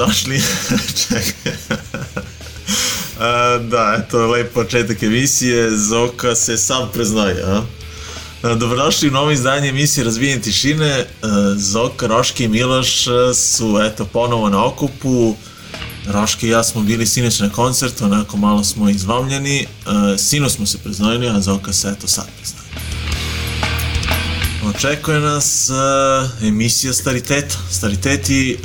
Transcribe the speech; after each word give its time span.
Dobrodošli. 0.00 0.42
Čekaj. 1.08 1.52
Da, 3.68 3.96
eto, 3.98 4.26
lep 4.26 4.54
početak 4.54 5.02
emisije. 5.02 5.76
Zoka 5.76 6.34
se 6.34 6.56
sam 6.56 6.88
preznaje, 6.92 7.42
a? 7.44 7.62
Dobrodošli 8.42 9.08
u 9.08 9.12
novo 9.12 9.30
izdanje 9.30 9.68
emisije 9.68 10.04
Razbijanje 10.04 10.42
tišine. 10.42 11.06
Zoka, 11.56 12.06
Roške 12.06 12.44
i 12.44 12.48
Miloš 12.48 13.04
su, 13.34 13.80
eto, 13.82 14.04
ponovo 14.04 14.48
na 14.48 14.64
okupu. 14.64 15.34
Roške 16.06 16.46
i 16.46 16.50
ja 16.50 16.64
smo 16.64 16.82
bili 16.82 17.06
sinoć 17.06 17.38
na 17.38 17.50
koncertu, 17.50 18.04
onako 18.04 18.36
malo 18.36 18.64
smo 18.64 18.90
izvamljeni. 18.90 19.66
Sino 20.18 20.48
smo 20.48 20.66
se 20.66 20.78
preznojili, 20.78 21.28
a 21.28 21.40
Zoka 21.40 21.72
se, 21.72 21.88
eto, 21.88 22.08
sad 22.08 22.26
preznaje. 22.36 22.70
Očekuje 24.74 25.20
nas 25.20 25.70
emisija 26.42 26.92
Stariteta. 26.92 27.56
Stariteti 27.70 28.58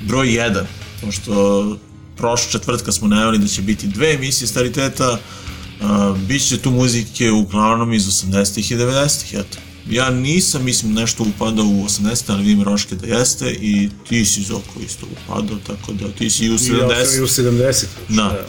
broj 0.00 0.26
1, 0.26 0.64
pošto 1.00 1.76
prošle 2.16 2.52
četvrtka 2.52 2.92
smo 2.92 3.08
najavili 3.08 3.38
da 3.38 3.46
će 3.46 3.62
biti 3.62 3.86
dve 3.86 4.14
emisije 4.14 4.48
Stariteta, 4.48 5.18
uh, 5.80 6.18
bit 6.18 6.48
će 6.48 6.58
tu 6.58 6.70
muzike 6.70 7.30
uglavnom 7.30 7.92
iz 7.92 8.06
80-ih 8.06 8.70
i 8.70 8.76
90-ih, 8.76 9.34
eto. 9.34 9.58
Ja 9.90 10.10
nisam, 10.10 10.64
mislim, 10.64 10.92
nešto 10.92 11.22
upadao 11.22 11.64
u 11.64 11.84
80 11.84 12.22
ali 12.28 12.42
vidim 12.42 12.62
Roške 12.62 12.94
da 12.94 13.06
jeste 13.06 13.50
i 13.50 13.90
ti 14.08 14.24
si 14.24 14.42
Zoko 14.42 14.80
isto 14.86 15.06
upadao, 15.12 15.56
tako 15.66 15.92
da 15.92 16.08
ti 16.08 16.30
si 16.30 16.44
i 16.44 16.50
u 16.50 16.58
70. 16.58 16.98
Ja 16.98 17.06
sam 17.06 17.18
i 17.18 17.22
u 17.22 17.26
70. 17.26 17.84
Da. 18.08 18.46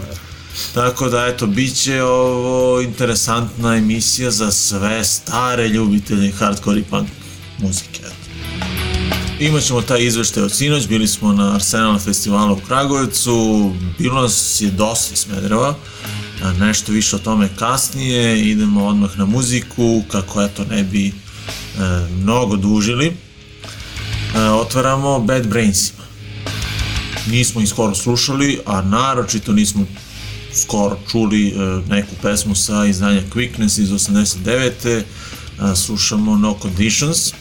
Tako 0.74 1.10
da, 1.10 1.26
eto, 1.26 1.48
bit 1.48 1.76
će 1.76 2.04
ovo 2.04 2.82
interesantna 2.82 3.76
emisija 3.76 4.32
za 4.32 4.52
sve 4.52 5.04
stare 5.04 5.68
ljubitelje 5.68 6.32
hardcore 6.32 6.80
i 6.80 6.84
punk 6.84 7.08
muzike. 7.58 7.97
Imaćemo 9.40 9.82
taj 9.82 10.06
izveštaj 10.06 10.44
od 10.44 10.56
sinoć, 10.56 10.88
bili 10.88 11.08
smo 11.08 11.34
na 11.34 11.56
Arsenal 11.56 12.00
festivalu 12.00 12.54
u 12.54 12.68
Kragujevcu, 12.68 13.72
bilo 14.00 14.22
nas 14.22 14.62
je 14.62 14.72
dosta 14.72 15.14
iz 15.14 15.20
Smedereva, 15.20 15.76
a 16.44 16.54
nešto 16.54 16.92
više 16.92 17.16
o 17.16 17.20
tome 17.20 17.50
kasnije, 17.60 18.42
idemo 18.50 18.86
odmah 18.86 19.18
na 19.18 19.26
muziku, 19.26 20.04
kako 20.12 20.42
eto 20.42 20.66
ne 20.66 20.84
bi 20.84 21.08
e, 21.08 21.14
mnogo 22.22 22.56
dužili. 22.56 23.06
E, 23.06 23.14
otvaramo 24.40 25.20
Bad 25.20 25.48
Brainsima 25.48 26.08
nismo 27.30 27.62
ih 27.62 27.70
skoro 27.70 27.96
slušali, 27.96 28.60
a 28.66 28.82
naročito 28.82 29.54
nismo 29.54 29.86
skoro 30.54 30.98
čuli 31.12 31.48
e, 31.48 31.54
neku 31.90 32.16
pesmu 32.22 32.56
sa 32.56 32.86
izdanja 32.86 33.22
Quickness 33.34 33.82
iz 33.82 33.90
89. 33.90 34.88
E, 34.90 35.04
slušamo 35.76 36.38
No 36.38 36.58
Conditions. 36.62 37.34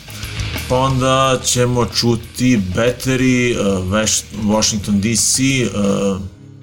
Pa 0.69 0.77
onda 0.77 1.41
ćemo 1.45 1.87
čuti 1.87 2.61
Battery, 2.77 3.51
e, 3.51 3.63
West- 3.83 4.25
Washington 4.45 5.01
DC, 5.01 5.39
e, 5.39 5.69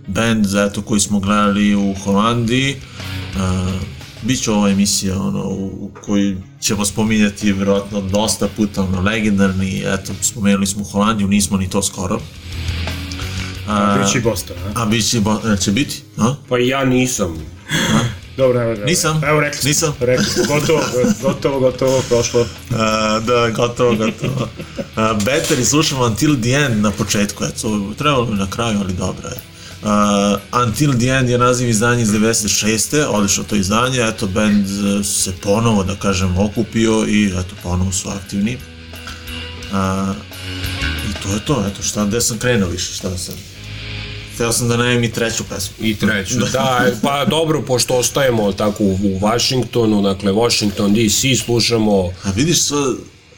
band 0.07 0.45
za 0.45 0.63
eto 0.63 0.81
koji 0.81 0.99
smo 0.99 1.19
gledali 1.19 1.75
u 1.75 1.95
Holandiji. 1.95 2.69
E, 2.69 2.75
Biće 4.21 4.51
ova 4.51 4.69
emisija 4.69 5.19
ono, 5.19 5.43
u 5.43 5.65
u 5.65 5.91
kojoj 6.01 6.37
ćemo 6.61 6.85
spominjati 6.85 7.53
vjerojatno 7.53 8.01
dosta 8.01 8.47
puta 8.47 8.81
ono, 8.83 9.01
legendarni, 9.01 9.83
eto, 9.85 10.13
spomenuli 10.21 10.67
smo 10.67 10.83
Holandiju, 10.83 11.27
nismo 11.27 11.57
ni 11.57 11.69
to 11.69 11.83
skoro. 11.83 12.19
A, 13.67 13.97
Bići 13.97 14.19
Boston, 14.19 14.55
a? 14.75 14.81
a 14.81 14.85
bit 14.85 15.09
će, 15.09 15.19
bo- 15.19 15.55
će 15.57 15.71
biti? 15.71 16.01
A? 16.17 16.35
Pa 16.49 16.57
ja 16.57 16.85
nisam. 16.85 17.37
Dobro, 18.37 18.61
evo 18.61 18.75
ga. 18.75 18.85
Nisam. 18.85 19.21
Evo 19.23 19.39
rekli 19.39 19.59
smo. 19.59 19.67
Nisam. 19.67 19.93
Rekli 19.99 20.25
smo. 20.25 20.43
Gotovo, 20.47 20.81
gotovo, 21.21 21.59
gotovo, 21.59 22.03
prošlo. 22.09 22.45
A, 22.77 23.19
da, 23.19 23.49
gotovo, 23.49 23.95
gotovo. 23.95 24.49
A, 24.95 25.13
Battery 25.25 25.63
slušamo 25.63 26.05
Until 26.05 26.35
the 26.41 26.49
End 26.49 26.81
na 26.81 26.91
početku, 26.91 27.43
eto, 27.43 27.93
trebalo 27.97 28.25
bi 28.25 28.35
na 28.35 28.49
kraju, 28.49 28.79
ali 28.81 28.93
dobro 28.93 29.27
je. 29.27 29.53
Uh, 29.83 30.61
Until 30.67 30.93
the 30.93 31.07
End 31.07 31.29
je 31.29 31.37
naziv 31.37 31.69
izdanja 31.69 32.01
iz 32.01 32.09
96. 32.09 33.05
Odlično 33.09 33.43
to 33.43 33.55
izdanje, 33.55 33.99
eto, 33.99 34.27
band 34.27 34.65
e, 34.65 35.03
se 35.03 35.31
ponovo, 35.41 35.83
da 35.83 35.95
kažem, 35.95 36.37
okupio 36.37 37.05
i 37.07 37.27
eto, 37.27 37.55
ponovo 37.63 37.91
su 37.91 38.09
aktivni. 38.09 38.57
Uh, 39.71 40.15
I 41.09 41.23
to 41.23 41.33
je 41.33 41.45
to, 41.45 41.65
eto, 41.67 41.83
šta, 41.83 42.05
gde 42.05 42.21
sam 42.21 42.39
krenuo 42.39 42.69
više, 42.69 42.93
šta 42.93 43.17
sam... 43.17 43.52
Hteo 44.33 44.51
sam 44.51 44.67
da 44.67 44.77
najem 44.77 45.03
i 45.03 45.11
treću 45.11 45.43
pesmu. 45.43 45.75
I 45.81 45.95
treću. 45.95 46.35
Da, 46.51 46.85
pa 47.01 47.25
dobro, 47.25 47.61
pošto 47.61 47.95
ostajemo 47.95 48.51
tako 48.53 48.83
u, 48.83 49.19
Washingtonu, 49.21 50.01
dakle 50.01 50.31
Washington 50.31 50.93
DC, 50.93 51.43
slušamo 51.45 52.13
A 52.23 52.31
vidiš 52.35 52.61
sve, 52.61 52.77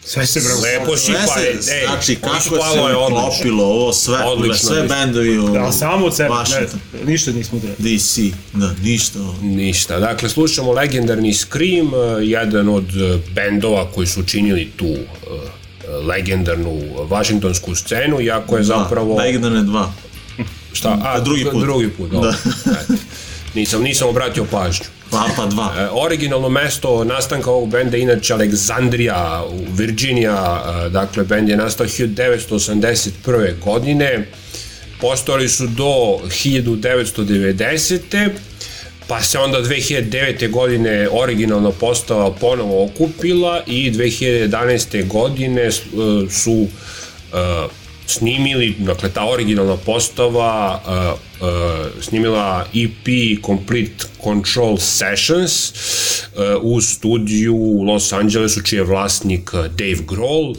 Sve 0.08 0.26
se 0.26 0.40
bravo. 0.40 0.62
lepo 0.62 0.98
si 0.98 1.12
pa, 1.12 1.34
se, 1.34 1.48
ej, 1.50 1.86
znači 1.88 2.16
kako 2.16 2.40
se 2.40 2.80
je 2.90 2.98
uklopilo 2.98 3.64
ovo 3.66 3.94
sve, 3.94 4.18
Odlično, 4.26 4.56
sve 4.70 4.78
odlično. 4.78 4.96
bendovi 4.96 5.40
u 5.40 5.50
Da, 5.50 5.72
samo 5.72 6.06
od 6.06 6.16
sebe, 6.16 6.30
Washington. 6.30 6.80
ne, 6.94 7.12
ništa 7.12 7.32
nismo 7.32 7.60
trebali. 7.60 7.98
DC, 7.98 8.18
da, 8.54 8.74
ništa. 8.84 9.20
ovo. 9.20 9.36
Ništa. 9.42 10.00
Dakle, 10.00 10.30
slušamo 10.30 10.72
legendarni 10.72 11.34
Scream, 11.34 11.88
eh, 11.88 12.24
jedan 12.26 12.70
od 12.70 12.86
bendova 13.36 13.92
koji 13.92 14.08
su 14.08 14.24
činili 14.24 14.72
tu 14.76 14.96
legendarnu 16.08 16.82
vašingtonsku 17.10 17.76
scenu, 17.76 18.22
iako 18.22 18.58
je 18.58 18.64
zapravo... 18.64 19.16
Da, 19.16 19.24
legendarne 19.24 19.64
dva. 19.64 19.94
Šta? 20.76 21.00
A, 21.04 21.20
drugi 21.20 21.46
put. 21.52 21.64
Drugi 21.64 21.90
put, 21.90 22.12
dobro. 22.12 22.30
Eto. 22.82 22.94
Nisam, 23.54 23.84
nisam 23.84 24.10
obratio 24.10 24.46
pažnju. 24.52 24.86
Papa 25.12 25.46
dva. 25.46 25.74
E, 25.78 25.88
originalno 25.92 26.50
mesto 26.50 27.04
nastanka 27.04 27.52
ovog 27.52 27.70
benda 27.70 27.98
je 27.98 28.04
inače 28.04 28.34
Aleksandrija 28.34 29.44
u 29.50 29.66
Virginija, 29.74 30.64
e, 30.86 30.90
dakle 30.90 31.24
bend 31.24 31.50
je 31.50 31.58
nastao 31.58 31.88
1981. 31.88 33.60
godine, 33.64 34.28
postojali 35.02 35.50
su 35.50 35.68
do 35.68 36.20
1990. 36.30 38.30
pa 39.08 39.22
se 39.22 39.40
onda 39.40 39.62
2009. 39.62 40.52
godine 40.52 41.08
originalna 41.12 41.72
postava 41.72 42.32
ponovo 42.32 42.86
okupila 42.86 43.64
i 43.68 43.92
2011. 43.92 45.08
godine 45.08 45.62
e, 45.62 45.72
su 46.30 46.68
e, 47.34 47.38
snimili, 48.08 48.76
dakle 48.80 49.10
ta 49.10 49.26
originalna 49.30 49.78
postava 49.78 50.82
uh, 50.88 51.48
uh, 51.48 52.02
snimila 52.02 52.66
EP 52.74 53.08
Complete 53.46 54.06
Control 54.24 54.78
Sessions 54.78 55.74
uh, 56.36 56.62
u 56.62 56.82
studiju 56.82 57.56
u 57.56 57.84
Los 57.84 58.14
Angelesu 58.14 58.62
čiji 58.62 58.78
je 58.78 58.84
vlasnik 58.84 59.54
uh, 59.54 59.60
Dave 59.60 60.06
Grohl. 60.08 60.50
Uh, 60.50 60.58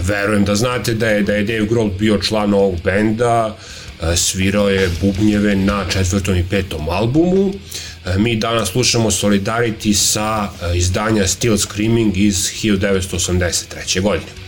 verujem 0.00 0.44
da 0.44 0.54
znate 0.54 0.94
da 0.94 1.08
je, 1.08 1.22
da 1.22 1.34
je 1.34 1.44
Dave 1.44 1.66
Grohl 1.66 1.90
bio 1.98 2.18
član 2.18 2.54
ovog 2.54 2.74
benda, 2.84 3.46
uh, 3.46 4.16
svirao 4.16 4.70
je 4.70 4.90
bubnjeve 5.00 5.56
na 5.56 5.84
četvrtom 5.90 6.36
i 6.36 6.44
petom 6.50 6.88
albumu. 6.88 7.46
Uh, 7.46 8.16
mi 8.16 8.36
danas 8.36 8.68
slušamo 8.68 9.10
Solidarity 9.10 9.92
sa 9.92 10.48
uh, 10.52 10.76
izdanja 10.76 11.26
Still 11.26 11.56
Screaming 11.58 12.16
iz 12.16 12.36
1983. 12.36 14.00
godine. 14.00 14.44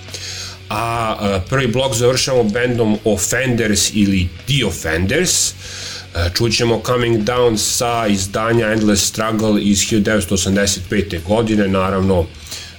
A 0.68 1.16
e, 1.22 1.48
prvi 1.48 1.66
blok 1.66 1.94
završamo 1.94 2.42
bandom 2.42 2.98
Offenders 3.04 3.90
ili 3.94 4.28
The 4.46 4.66
Offenders. 4.66 5.50
E, 5.50 5.54
Čućemo 6.34 6.82
Coming 6.86 7.24
Down 7.24 7.56
sa 7.56 8.06
izdanja 8.06 8.72
Endless 8.72 9.08
Struggle 9.08 9.62
iz 9.62 9.78
1985. 9.78 11.22
godine, 11.26 11.68
naravno 11.68 12.26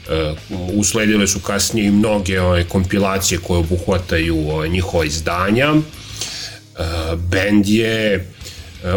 e, 0.09 0.33
usledile 0.73 1.27
su 1.27 1.39
kasnije 1.39 1.87
i 1.87 1.91
mnoge 1.91 2.41
ove, 2.41 2.63
kompilacije 2.63 3.39
koje 3.39 3.59
obuhvataju 3.59 4.49
ove, 4.49 4.69
njihova 4.69 5.05
izdanja. 5.05 5.73
Band 7.15 7.67
je 7.67 8.27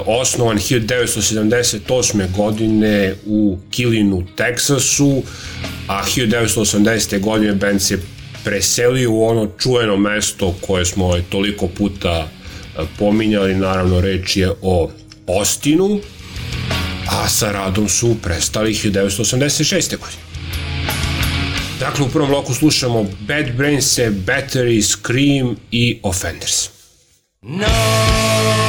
osnovan 0.06 0.58
1978. 0.58 2.36
godine 2.36 3.14
u 3.26 3.58
Kilinu, 3.70 4.26
Teksasu, 4.36 5.22
a 5.86 6.02
1980. 6.04 7.20
godine 7.20 7.54
band 7.54 7.82
se 7.82 7.98
preselio 8.44 9.10
u 9.10 9.24
ono 9.24 9.48
čujeno 9.58 9.96
mesto 9.96 10.54
koje 10.66 10.84
smo 10.84 11.20
toliko 11.28 11.68
puta 11.68 12.28
e, 12.28 12.82
pominjali, 12.98 13.54
naravno 13.54 14.00
reč 14.00 14.36
je 14.36 14.50
o 14.62 14.90
Ostinu, 15.26 16.00
a 17.10 17.28
sa 17.28 17.52
radom 17.52 17.88
su 17.88 18.16
prestali 18.22 18.74
1986. 18.74 19.96
godine. 19.96 20.22
Dakle, 21.80 22.06
u 22.06 22.08
prvom 22.08 22.28
bloku 22.28 22.54
slušamo 22.54 23.02
Bad 23.20 23.56
Brains, 23.56 23.98
Battery, 23.98 24.82
Scream 24.82 25.56
i 25.70 25.98
Offenders. 26.02 26.68
No! 27.42 28.59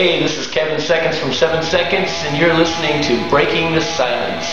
Hey, 0.00 0.16
this 0.16 0.40
is 0.40 0.46
Kevin 0.48 0.80
Seconds 0.80 1.20
from 1.20 1.28
7 1.28 1.60
Seconds, 1.60 2.08
and 2.24 2.32
you're 2.32 2.56
listening 2.56 3.04
to 3.04 3.20
Breaking 3.28 3.76
the 3.76 3.84
Silence. 3.84 4.48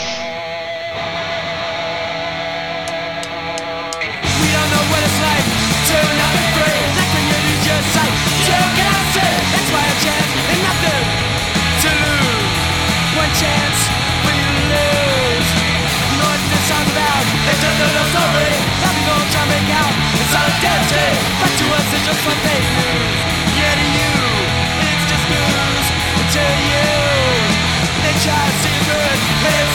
We 4.44 4.48
don't 4.51 4.70
know 4.75 4.84
what 4.92 5.00
it's 5.08 5.20
like 5.24 5.48
to 5.88 5.98
not 6.04 6.36
be 6.36 6.44
free. 6.51 6.84
Like 7.00 7.12
when 7.16 7.25
you 7.32 7.38
lose 7.48 7.63
your 7.63 7.80
sight, 7.96 8.12
you 8.44 8.60
cannot 8.75 9.08
see. 9.16 9.24
That's 9.24 9.72
why 9.72 9.88
nothing 10.68 11.08
to 11.80 11.89
lose. 11.96 12.51
One 13.16 13.32
chance 13.39 13.80
you 14.27 14.51
lose. 14.51 15.48
You 16.12 16.16
know 16.20 16.27
what 16.27 16.44
this 16.44 16.63
song's 16.68 16.92
about? 16.92 17.24
It's 17.24 17.63
just 17.63 17.72
a 17.72 17.88
little 17.88 18.10
story. 18.12 18.51
To 19.32 19.42
make 19.48 19.72
out. 19.72 19.96
Back 20.27 20.60
to 20.60 21.66
us, 21.72 21.88
it's 21.96 22.04
just 22.04 22.20
one 22.27 22.36
fake 22.44 22.87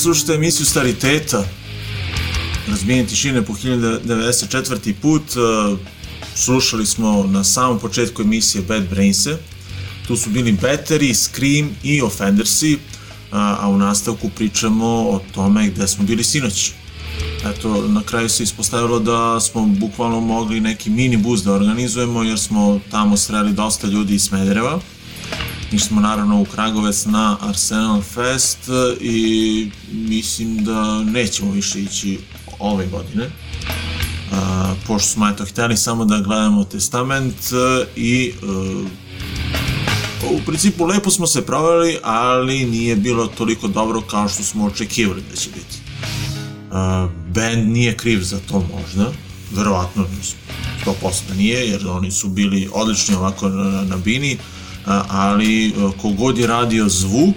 slušate 0.00 0.34
emisiju 0.34 0.66
Stariteta, 0.66 1.44
razbijenje 2.68 3.06
tišine 3.06 3.42
po 3.42 3.52
1094. 3.52 4.94
put. 5.02 5.22
e, 5.22 5.76
Slušali 6.34 6.86
smo 6.86 7.24
na 7.30 7.44
samom 7.44 7.78
početku 7.78 8.22
emisije 8.22 8.64
Bad 8.68 8.88
Brainse. 8.88 9.36
Tu 10.06 10.16
su 10.16 10.30
bili 10.30 10.52
Battery, 10.52 11.14
Scream 11.14 11.70
i 11.82 12.02
Offendersi, 12.02 12.78
a, 13.30 13.56
a 13.60 13.68
u 13.68 13.78
nastavku 13.78 14.30
pričamo 14.36 14.86
o 14.86 15.20
tome 15.34 15.68
gde 15.68 15.88
smo 15.88 16.04
bili 16.04 16.24
sinoć. 16.24 16.72
Eto, 17.44 17.88
na 17.88 18.02
kraju 18.02 18.28
se 18.28 18.42
ispostavilo 18.42 18.98
da 18.98 19.40
smo 19.40 19.66
bukvalno 19.66 20.20
mogli 20.20 20.60
neki 20.60 20.90
mini 20.90 21.16
bus 21.16 21.42
da 21.42 21.52
organizujemo 21.52 22.22
jer 22.22 22.38
smo 22.38 22.80
tamo 22.90 23.16
sreli 23.16 23.52
dosta 23.52 23.86
ljudi 23.86 24.14
iz 24.14 24.22
Smedereva. 24.22 24.80
Išli 25.72 25.88
smo 25.88 26.00
naravno 26.00 26.40
u 26.40 26.44
Kragovec 26.44 27.04
na 27.04 27.36
Arsenal 27.40 28.02
Fest 28.02 28.58
i 29.00 29.70
mislim 29.92 30.64
da 30.64 31.02
nećemo 31.04 31.52
više 31.52 31.80
ići 31.80 32.18
ove 32.58 32.86
godine. 32.86 33.30
A, 34.32 34.74
pošto 34.86 35.08
smo 35.08 35.28
eto 35.28 35.44
hteli 35.44 35.76
samo 35.76 36.04
da 36.04 36.18
gledamo 36.18 36.64
testament 36.64 37.34
e, 37.34 37.86
i 37.96 38.32
e, 38.42 38.46
u 40.30 40.40
principu 40.46 40.84
lepo 40.84 41.10
smo 41.10 41.26
se 41.26 41.46
proveli, 41.46 41.98
ali 42.02 42.64
nije 42.64 42.96
bilo 42.96 43.26
toliko 43.26 43.68
dobro 43.68 44.00
kao 44.00 44.28
što 44.28 44.42
smo 44.42 44.64
očekivali 44.66 45.22
da 45.30 45.36
će 45.36 45.48
biti. 45.48 45.78
Uh, 46.70 46.76
band 47.34 47.68
nije 47.68 47.96
kriv 47.96 48.22
za 48.22 48.38
to 48.48 48.64
možda, 48.76 49.12
verovatno 49.52 50.06
100% 50.86 51.36
nije, 51.36 51.68
jer 51.68 51.88
oni 51.88 52.10
su 52.10 52.28
bili 52.28 52.68
odlični 52.72 53.14
ovako 53.14 53.48
na, 53.48 53.64
na, 53.64 53.82
na 53.82 53.96
bini, 53.96 54.36
a, 54.36 54.59
ali 55.08 55.72
uh, 55.76 55.92
kogod 55.94 56.38
je 56.38 56.46
radio 56.46 56.88
zvuk, 56.88 57.36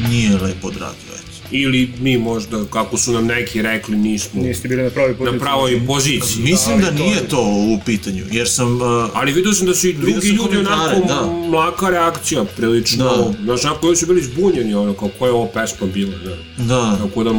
nije 0.00 0.30
lepo 0.32 0.68
odradio, 0.68 0.88
eto. 1.14 1.28
Ili 1.50 1.90
mi 2.00 2.18
možda, 2.18 2.64
kako 2.64 2.96
su 2.96 3.12
nam 3.12 3.26
neki 3.26 3.62
rekli, 3.62 3.96
nismo 3.96 4.42
Niste 4.42 4.68
bili 4.68 4.82
na 4.82 4.90
pravoj 4.90 5.14
poziciji. 5.14 5.32
na 5.32 5.40
pravoj 5.40 5.86
poziciji. 5.86 6.42
Mislim 6.42 6.80
da 6.80 6.86
to 6.86 6.92
nije 6.94 7.14
je- 7.14 7.28
to 7.28 7.40
u 7.42 7.80
pitanju, 7.86 8.24
jer 8.30 8.48
sam... 8.48 8.76
Uh, 8.76 8.82
Ali 9.14 9.32
vidio 9.32 9.52
sam 9.52 9.66
da 9.66 9.74
su 9.74 9.88
i 9.88 9.92
drugi 9.92 10.28
ljudi 10.28 10.56
onako 10.58 11.06
da. 11.08 11.48
mlaka 11.48 11.88
reakcija, 11.88 12.44
prilično. 12.46 13.04
Da. 13.06 13.32
Znaš, 13.44 13.64
onako 13.64 13.80
koji 13.80 13.96
su 13.96 14.06
bili 14.06 14.22
zbunjeni, 14.22 14.74
ono, 14.74 14.94
kao 14.94 15.10
koja 15.18 15.28
je 15.28 15.32
ovo 15.32 15.46
pesma 15.46 15.86
bila, 15.86 16.12
da. 16.18 16.36
da, 16.64 16.98
Tako 16.98 17.24
da 17.24 17.32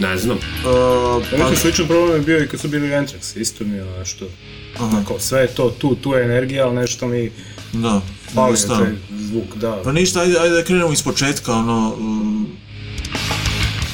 Ne 0.00 0.18
znam. 0.18 0.36
Uh, 0.36 0.42
Pa 1.30 1.36
neki 1.38 1.56
sličan 1.56 1.86
problem 1.86 2.16
je 2.16 2.22
bio 2.22 2.38
i 2.38 2.48
kad 2.48 2.60
su 2.60 2.68
bili 2.68 2.88
Anthrax, 2.88 3.40
isto 3.40 3.64
mi 3.64 3.76
je 3.76 3.82
ono 3.84 3.98
nešto, 3.98 4.24
onako, 4.80 5.18
sve 5.18 5.40
je 5.40 5.46
to, 5.48 5.70
tu, 5.70 5.94
tu 5.94 6.12
je 6.12 6.24
energija, 6.24 6.66
ali 6.66 6.76
nešto 6.76 7.08
mi 7.08 7.30
da, 7.72 8.00
pali 8.34 8.52
ništa. 8.52 8.78
taj 8.78 8.92
zvuk, 9.10 9.56
da. 9.56 9.80
Pa 9.84 9.92
ništa, 9.92 10.20
ajde, 10.20 10.38
ajde 10.38 10.54
da 10.54 10.64
krenemo 10.64 10.92
iz 10.92 11.02
početka, 11.02 11.52
ono, 11.52 11.94
um, 11.98 12.46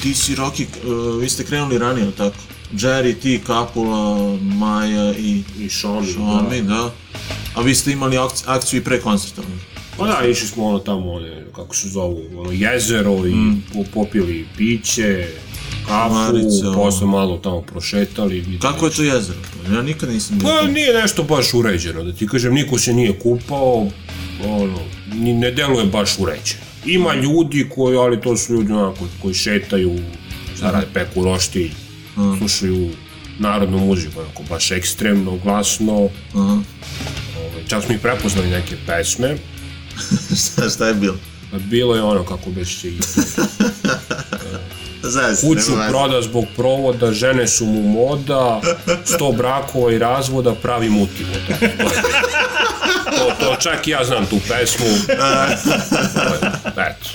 ti 0.02 0.14
si 0.14 0.35
Rocky, 0.35 0.66
uh, 0.85 1.21
vi 1.21 1.28
ste 1.28 1.45
krenuli 1.45 1.78
ranije, 1.78 2.11
tako? 2.11 2.37
Jerry, 2.73 3.14
ti, 3.14 3.40
Kapula, 3.47 4.16
Maja 4.38 5.12
i 5.12 5.42
I 5.61 5.68
Šomi, 5.68 6.06
Šomi, 6.06 6.62
da. 6.62 6.90
A 7.54 7.61
vi 7.61 7.75
ste 7.75 7.92
imali 7.92 8.16
akc- 8.16 8.42
akciju 8.47 8.80
i 8.80 8.85
pre 8.85 9.00
koncerta. 9.00 9.42
Pa 9.99 10.06
da, 10.06 10.26
išli 10.26 10.49
smo 10.49 10.64
ono 10.64 10.78
tamo, 10.78 11.12
one, 11.12 11.45
kako 11.54 11.76
se 11.76 11.88
zovu, 11.88 12.23
ono 12.37 12.52
jezero 12.52 13.26
i 13.26 13.35
po- 13.73 13.85
popili 13.95 14.47
piće, 14.56 15.28
kafu, 15.88 16.08
Komarice, 16.08 16.66
ono. 16.66 16.74
posle 16.74 17.06
malo 17.06 17.36
tamo 17.36 17.62
prošetali. 17.62 18.58
Kako 18.62 18.86
je 18.86 18.92
to 18.92 19.02
jezero? 19.02 19.38
Ja 19.72 19.82
nikad 19.82 20.08
nisam. 20.08 20.38
Pa 20.42 20.62
nije 20.62 20.92
nešto 21.00 21.22
baš 21.22 21.54
uređeno, 21.54 22.04
da 22.04 22.12
ti 22.12 22.26
kažem, 22.26 22.54
niko 22.54 22.78
se 22.78 22.92
nije 22.92 23.18
kupao, 23.18 23.88
ono, 24.44 24.78
ni, 25.14 25.34
ne 25.34 25.50
deluje 25.50 25.86
baš 25.86 26.18
uređeno. 26.18 26.60
Ima 26.84 27.14
ljudi 27.14 27.68
koji, 27.74 27.96
ali 27.96 28.20
to 28.20 28.36
su 28.36 28.52
ljudi 28.52 28.72
onako, 28.72 29.06
koji 29.22 29.34
šetaju, 29.34 29.98
zarade 30.56 30.86
peku 30.94 31.24
roštilj, 31.24 31.70
slušaju 32.38 32.90
narodnu 33.38 33.78
muziku, 33.78 34.20
onako, 34.20 34.42
baš 34.48 34.70
ekstremno, 34.70 35.38
glasno, 35.44 35.94
ovaj, 36.34 37.64
čak 37.68 37.84
smo 37.84 37.94
i 37.94 37.98
prepoznali 37.98 38.50
neke 38.50 38.76
pesme, 38.86 39.36
šta, 40.40 40.70
šta 40.70 40.88
je 40.88 40.94
bilo? 40.94 41.16
a 41.52 41.58
bilo 41.58 41.94
je 41.94 42.02
ono 42.02 42.24
kako 42.24 42.50
već 42.50 42.80
će 42.80 42.88
Zaista, 45.10 45.46
kuću 45.46 45.72
proda 45.88 46.22
zbog 46.22 46.44
provoda, 46.56 47.12
žene 47.12 47.48
su 47.48 47.64
mu 47.64 47.82
moda, 47.82 48.60
sto 49.04 49.32
brakova 49.32 49.92
i 49.92 49.98
razvoda, 49.98 50.54
pravi 50.54 50.88
mutivo. 50.88 51.30
To, 53.18 53.32
to 53.40 53.56
čak 53.60 53.86
i 53.86 53.90
ja 53.90 54.04
znam 54.04 54.26
tu 54.26 54.36
pesmu. 54.48 54.86
Eto. 56.88 57.08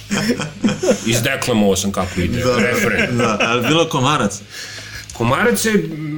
Izdeklamovao 1.06 1.76
sam 1.76 1.92
kako 1.92 2.22
ide. 2.22 2.44
Refren. 2.58 3.18
Da, 3.18 3.38
ali 3.42 3.68
bilo 3.68 3.90
komarac. 3.90 4.40
Komarac 5.14 5.66
je 5.66 5.74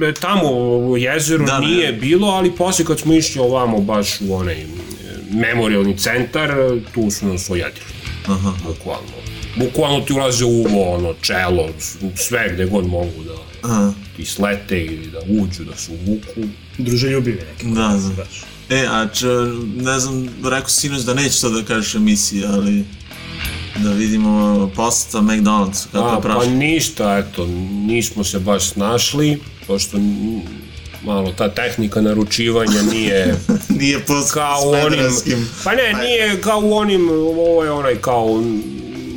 e, 0.08 0.14
tamo 0.14 0.50
u 0.50 0.96
jezeru 0.96 1.44
Da, 1.44 1.52
da, 1.52 1.58
nije 1.58 1.92
da. 1.92 1.98
bilo, 1.98 2.28
ali 2.28 2.56
posle 2.56 2.84
kad 2.84 3.00
smo 3.00 3.14
išli 3.14 3.40
ovamo 3.40 3.78
baš 3.78 4.20
u 4.20 4.34
onaj 4.34 4.60
e, 4.62 4.66
memorialni 5.30 5.98
centar, 5.98 6.50
tu 6.94 7.10
su 7.10 7.26
nas 7.26 7.50
ojedili. 7.50 7.86
Aha. 8.26 8.52
Bukvalno. 8.66 9.33
Bukvalno 9.56 10.00
ti 10.00 10.12
ulaze 10.12 10.44
u 10.44 10.48
uvo, 10.48 10.94
ono, 10.94 11.14
čelo, 11.20 11.68
sve 12.16 12.50
gde 12.54 12.64
god 12.66 12.86
mogu 12.86 13.22
da 13.26 13.68
Aha. 13.68 13.92
ti 14.16 14.24
slete 14.24 14.80
ili 14.84 15.06
da 15.10 15.18
uđu, 15.28 15.64
da 15.64 15.76
se 15.76 15.92
uvuku. 15.92 16.48
Druželjubivi 16.78 17.38
neki. 17.52 17.66
Da, 17.66 17.88
da. 17.88 18.14
Baš. 18.16 18.42
E, 18.70 18.86
a 18.90 19.08
če, 19.08 19.26
ne 19.76 19.98
znam, 20.00 20.28
rekao 20.44 20.68
si 20.68 20.80
sinoć 20.80 21.02
da 21.02 21.14
nećeš 21.14 21.40
to 21.40 21.50
da 21.50 21.62
kažeš 21.62 21.94
emisiji, 21.94 22.44
ali 22.44 22.84
da 23.76 23.92
vidimo 23.92 24.70
poseta 24.76 25.18
McDonald's, 25.18 25.86
kako 25.92 26.06
A, 26.06 26.10
je 26.10 26.14
pa 26.16 26.20
prošlo. 26.20 26.50
ništa, 26.50 27.18
eto, 27.18 27.46
nismo 27.86 28.24
se 28.24 28.38
baš 28.38 28.70
snašli, 28.70 29.38
pošto 29.66 29.98
malo 31.04 31.32
ta 31.32 31.48
tehnika 31.48 32.00
naručivanja 32.00 32.82
nije 32.92 33.36
Nije 33.80 34.00
po 34.00 34.14
kao 34.32 34.60
u 34.66 34.70
onim... 34.70 35.00
Pa 35.64 35.72
ne, 35.72 35.92
nije 36.04 36.40
kao 36.40 36.60
u 36.64 36.74
onim, 36.74 37.10
ovo 37.10 37.64
je 37.64 37.70
onaj 37.70 37.94
kao 37.94 38.42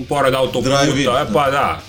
pored 0.10 0.34
autoputa, 0.34 0.84
e, 0.84 1.34
pa 1.34 1.52
da. 1.52 1.82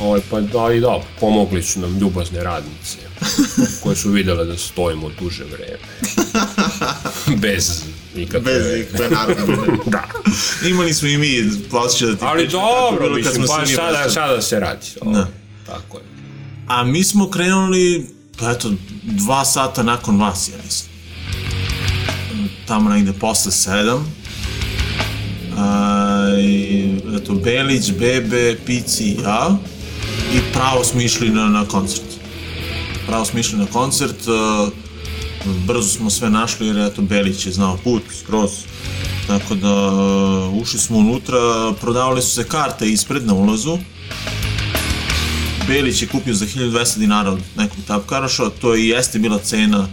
Ovaj, 0.00 0.20
pa 0.30 0.40
da, 0.40 0.58
ali 0.58 0.80
da, 0.80 1.00
pomogli 1.20 1.62
su 1.62 1.80
nam 1.80 1.98
ljubazne 1.98 2.44
radnice, 2.44 2.98
koje 3.82 3.96
su 3.96 4.10
videle 4.10 4.44
da 4.44 4.56
stojimo 4.56 5.10
duže 5.20 5.44
vreme. 5.44 5.78
Bez 7.36 7.82
nikakve... 8.16 8.52
Bez 8.52 8.80
ikakve 8.80 9.08
naravno. 9.10 9.56
Da. 9.86 10.04
Imali 10.68 10.94
smo 10.94 11.08
i 11.08 11.18
mi, 11.18 11.50
posjeća 11.70 12.06
da 12.06 12.16
ti 12.16 12.24
Ali 12.24 12.48
dobro, 12.48 13.10
mislim, 13.10 13.46
pa 13.46 13.66
sada, 13.66 14.10
sada 14.10 14.42
se 14.42 14.60
radi. 14.60 14.86
Ovaj, 15.00 15.14
Da. 15.14 15.28
Tako 15.66 15.98
je. 15.98 16.04
A 16.68 16.84
mi 16.84 17.04
smo 17.04 17.30
krenuli, 17.30 18.06
pa 18.38 18.50
eto, 18.50 18.72
dva 19.02 19.44
sata 19.44 19.82
nakon 19.82 20.20
vas, 20.20 20.48
ja 20.48 20.54
mislim. 20.64 20.90
Tamo 22.66 22.90
negde 22.90 23.12
posle 23.12 23.52
sedam. 23.52 24.14
I, 25.56 25.93
eto, 27.16 27.34
Belić, 27.34 27.92
Bebe, 27.92 28.56
Pici 28.66 29.04
i 29.04 29.16
ja. 29.22 29.56
I 30.34 30.38
pravo 30.52 30.84
smo 30.84 31.00
išli 31.00 31.30
na, 31.30 31.48
na 31.48 31.64
koncert. 31.64 32.04
Pravo 33.06 33.24
smo 33.24 33.38
išli 33.38 33.58
na 33.58 33.66
koncert. 33.66 34.28
a, 34.28 34.68
brzo 35.66 35.88
smo 35.88 36.10
sve 36.10 36.30
našli 36.30 36.66
jer 36.66 36.78
eto 36.78 37.02
Belić 37.02 37.46
je 37.46 37.52
znao 37.52 37.78
put 37.84 38.02
skroz. 38.20 38.50
Tako 39.26 39.54
da 39.54 39.68
a, 39.68 40.50
ušli 40.62 40.80
smo 40.80 40.98
unutra, 40.98 41.38
prodavale 41.80 42.22
su 42.22 42.30
se 42.30 42.44
karte 42.44 42.88
ispred 42.88 43.26
na 43.26 43.34
ulazu. 43.34 43.78
Belić 45.66 46.02
je 46.02 46.08
kupio 46.08 46.34
za 46.34 46.46
1200 46.46 46.98
dinara 46.98 47.30
od 47.30 47.40
nekog 47.56 47.78
tapkaraša, 47.86 48.50
to 48.50 48.76
i 48.76 48.88
jeste 48.88 49.18
bila 49.18 49.38
cena 49.38 49.88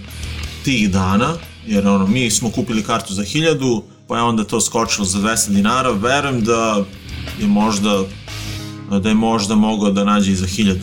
tih 0.64 0.90
dana, 0.90 1.38
jer 1.68 1.88
ono, 1.88 2.08
mi 2.08 2.32
smo 2.32 2.50
kupili 2.50 2.84
kartu 2.84 3.14
za 3.14 3.24
1000, 3.24 3.82
pa 4.12 4.17
je 4.17 4.24
onda 4.24 4.43
to 4.43 4.62
skočilo 4.62 5.06
za 5.06 5.19
200 5.19 5.50
dinara, 5.50 5.91
verujem 5.91 6.43
da 6.43 6.86
je 7.39 7.47
možda 7.47 8.04
da 9.00 9.10
je 9.10 9.15
možda 9.15 9.56
mogao 9.56 9.91
da 9.91 10.04
nađe 10.04 10.32
i 10.32 10.36
za 10.36 10.45
1000. 10.45 10.78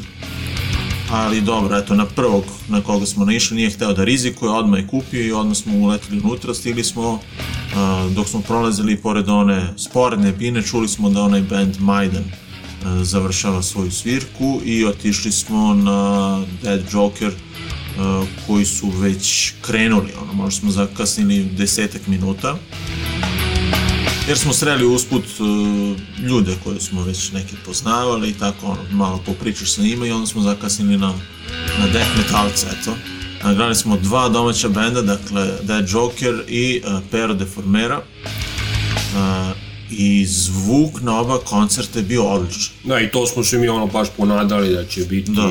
Ali 1.11 1.41
dobro, 1.41 1.77
eto, 1.77 1.95
na 1.95 2.07
prvog 2.07 2.45
na 2.69 2.81
koga 2.81 3.07
smo 3.07 3.25
naišli 3.25 3.57
nije 3.57 3.71
hteo 3.71 3.93
da 3.93 4.05
rizikuje, 4.05 4.51
odmah 4.51 4.81
je 4.81 4.87
kupio 4.87 5.27
i 5.27 5.33
odmah 5.33 5.57
smo 5.57 5.75
uletili 5.79 6.21
unutra, 6.25 6.55
stigli 6.55 6.85
smo, 6.85 7.21
a, 7.77 8.09
dok 8.15 8.29
smo 8.29 8.41
prolazili 8.41 8.97
pored 8.97 9.29
one 9.29 9.75
sporedne 9.77 10.33
bine, 10.33 10.63
čuli 10.63 10.89
smo 10.89 11.11
da 11.11 11.23
onaj 11.23 11.43
band 11.43 11.77
Majdan 11.81 12.25
a, 12.85 13.05
završava 13.05 13.63
svoju 13.63 13.91
svirku 13.91 14.61
i 14.65 14.85
otišli 14.85 15.33
smo 15.33 15.75
na 15.75 16.41
Dead 16.63 16.81
Joker 16.93 17.33
koji 18.47 18.65
su 18.65 18.91
već 18.91 19.53
krenuli, 19.63 20.13
ono, 20.23 20.33
možda 20.33 20.61
smo 20.61 20.71
zakasnili 20.71 21.45
desetak 21.45 22.07
minuta 22.07 22.59
jer 24.29 24.39
smo 24.39 24.53
sreli 24.53 24.87
usput 24.87 25.25
uh, 25.25 25.47
ljude 26.29 26.55
koje 26.65 26.81
smo 26.81 27.03
već 27.03 27.33
neke 27.33 27.55
poznavali 27.67 28.29
i 28.31 28.33
tako 28.33 28.67
ono, 28.67 28.81
malo 28.91 29.23
popričaš 29.27 29.73
sa 29.73 29.83
njima 29.83 30.07
i 30.07 30.11
onda 30.11 30.27
smo 30.27 30.43
zakasnili 30.43 30.99
na, 30.99 31.13
na 31.79 31.87
death 31.93 32.11
metalce, 32.17 32.67
eto. 32.81 32.95
Nagrali 33.45 33.75
smo 33.75 33.97
dva 33.97 34.29
domaća 34.29 34.69
benda, 34.69 35.03
dakle 35.03 35.49
Dead 35.63 35.89
Joker 35.89 36.35
i 36.49 36.83
uh, 36.85 37.01
Pero 37.11 37.35
de 37.35 37.45
Formera. 37.45 38.01
Uh, 38.01 39.57
I 39.91 40.27
zvuk 40.27 41.01
na 41.01 41.21
oba 41.21 41.39
koncerta 41.39 41.99
je 41.99 42.05
bio 42.05 42.25
odličan. 42.25 42.75
Da, 42.85 43.01
i 43.01 43.11
to 43.11 43.27
smo 43.27 43.45
se 43.45 43.59
mi 43.59 43.69
ono 43.69 43.87
baš 43.87 44.09
ponadali 44.17 44.75
da 44.75 44.85
će 44.85 45.05
biti... 45.05 45.31
Da. 45.31 45.51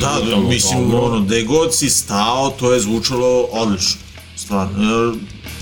Da, 0.00 0.20
da, 0.30 0.36
mislim, 0.36 0.90
dobro. 0.90 0.98
ono, 0.98 1.20
gde 1.20 1.42
god 1.42 1.74
si 1.74 1.90
stao, 1.90 2.50
to 2.50 2.72
je 2.72 2.80
zvučalo 2.80 3.48
odlično, 3.52 4.00
stvarno. 4.36 4.82
Jer, 4.82 5.14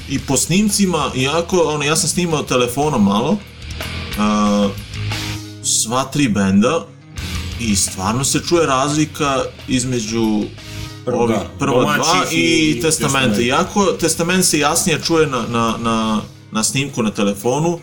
I 0.09 0.19
po 0.19 0.37
snimcima, 0.37 1.11
iako, 1.17 1.61
ono, 1.61 1.85
ja 1.85 1.97
sam 1.97 2.09
snimao 2.09 2.43
telefonom 2.43 3.05
malo, 3.05 3.37
a, 4.19 4.69
sva 5.63 6.05
tri 6.05 6.29
benda, 6.29 6.87
i 7.61 7.77
stvarno 7.77 8.25
se 8.25 8.41
čuje 8.49 8.67
razlika 8.67 9.43
između 9.69 10.43
Prva, 11.05 11.23
ovih 11.23 11.37
prva 11.59 11.97
dva 11.97 12.25
i, 12.33 12.75
i 12.77 12.81
Testamenta. 12.81 13.41
Iako 13.41 13.85
Testament 13.85 14.45
se 14.45 14.59
jasnije 14.59 15.01
čuje 15.07 15.27
na, 15.27 15.43
na, 15.49 15.75
na, 15.83 16.21
na 16.53 16.65
snimku 16.65 17.03
na 17.03 17.11
telefonu, 17.11 17.79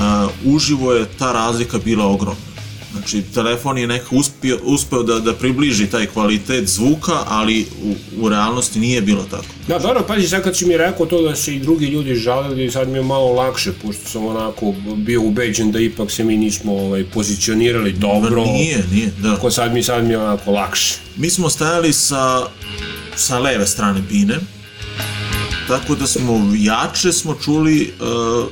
a, 0.00 0.28
uživo 0.44 0.92
je 0.92 1.06
ta 1.18 1.32
razlika 1.32 1.78
bila 1.78 2.06
ogromna. 2.06 2.53
Znači, 2.94 3.22
telefon 3.34 3.78
je 3.78 3.86
nekako 3.86 4.16
uspio, 4.16 4.58
uspeo 4.62 5.02
da, 5.02 5.18
da 5.20 5.34
približi 5.34 5.86
taj 5.86 6.06
kvalitet 6.06 6.68
zvuka, 6.68 7.12
ali 7.26 7.66
u, 7.82 7.94
u 8.24 8.28
realnosti 8.28 8.78
nije 8.78 9.02
bilo 9.02 9.22
tako. 9.30 9.44
Da, 9.68 9.78
dobro, 9.78 10.04
pazi, 10.08 10.28
sad 10.28 10.42
kad 10.42 10.56
si 10.56 10.66
mi 10.66 10.76
rekao 10.76 11.06
to 11.06 11.22
da 11.22 11.36
se 11.36 11.54
i 11.54 11.58
drugi 11.58 11.86
ljudi 11.86 12.14
žalili, 12.14 12.70
sad 12.70 12.88
mi 12.88 12.98
je 12.98 13.02
malo 13.02 13.32
lakše, 13.32 13.72
pošto 13.82 14.08
sam 14.08 14.26
onako 14.26 14.74
bio 14.96 15.22
ubeđen 15.22 15.72
da 15.72 15.80
ipak 15.80 16.10
se 16.10 16.24
mi 16.24 16.36
nismo 16.36 16.72
ovaj, 16.72 17.04
pozicionirali 17.04 17.92
dobro. 17.92 18.44
Ma 18.44 18.52
nije, 18.52 18.84
nije, 18.92 19.10
da. 19.22 19.34
Tako 19.34 19.50
sad 19.50 19.72
mi, 19.74 19.82
sad 19.82 20.04
mi 20.04 20.10
je 20.10 20.18
onako 20.18 20.50
lakše. 20.50 20.94
Mi 21.16 21.30
smo 21.30 21.50
stajali 21.50 21.92
sa, 21.92 22.46
sa 23.16 23.38
leve 23.38 23.66
strane 23.66 24.00
bine, 24.10 24.34
tako 25.68 25.94
da 25.94 26.06
smo 26.06 26.54
jače 26.58 27.12
smo 27.12 27.34
čuli 27.44 27.92
uh, 28.00 28.46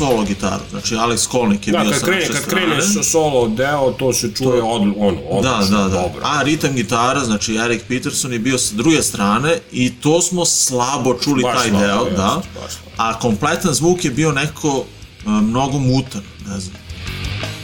solo 0.00 0.24
gitaru. 0.24 0.62
Znači, 0.70 0.94
Alex 0.94 1.28
Kolnik 1.28 1.66
je 1.66 1.72
Da, 1.72 1.78
bio 1.78 1.90
kad 1.90 2.00
sa 2.00 2.06
krene, 2.06 2.20
naše 2.20 2.32
kad 2.32 2.42
strane. 2.42 2.66
krene 2.66 2.82
sa 2.82 3.02
solo 3.02 3.48
deo, 3.48 3.90
to 3.92 4.12
se 4.12 4.30
čuje 4.34 4.62
od, 4.62 4.82
ono, 4.96 5.42
Da, 5.42 5.54
odlično, 5.54 5.76
da, 5.76 5.82
da. 5.82 5.88
dobro. 5.90 6.20
A 6.22 6.42
ritam 6.42 6.74
gitara, 6.74 7.24
znači 7.24 7.56
Erik 7.56 7.82
Peterson 7.88 8.32
je 8.32 8.38
bio 8.38 8.58
sa 8.58 8.74
druge 8.74 9.02
strane 9.02 9.58
i 9.72 9.92
to 9.92 10.22
smo 10.22 10.44
slabo 10.44 11.14
čuli 11.14 11.42
Baš 11.42 11.56
taj 11.56 11.68
slabo, 11.68 11.84
deo, 11.84 11.98
jeste, 11.98 12.16
da. 12.16 12.42
baš 12.54 12.72
slabo. 12.72 12.90
A 12.96 13.18
kompletan 13.18 13.74
zvuk 13.74 14.04
je 14.04 14.10
bio 14.10 14.32
neko 14.32 14.68
uh, 14.68 14.84
mnogo 15.32 15.78
mutan, 15.78 16.22
ne 16.46 16.60
znam. 16.60 16.76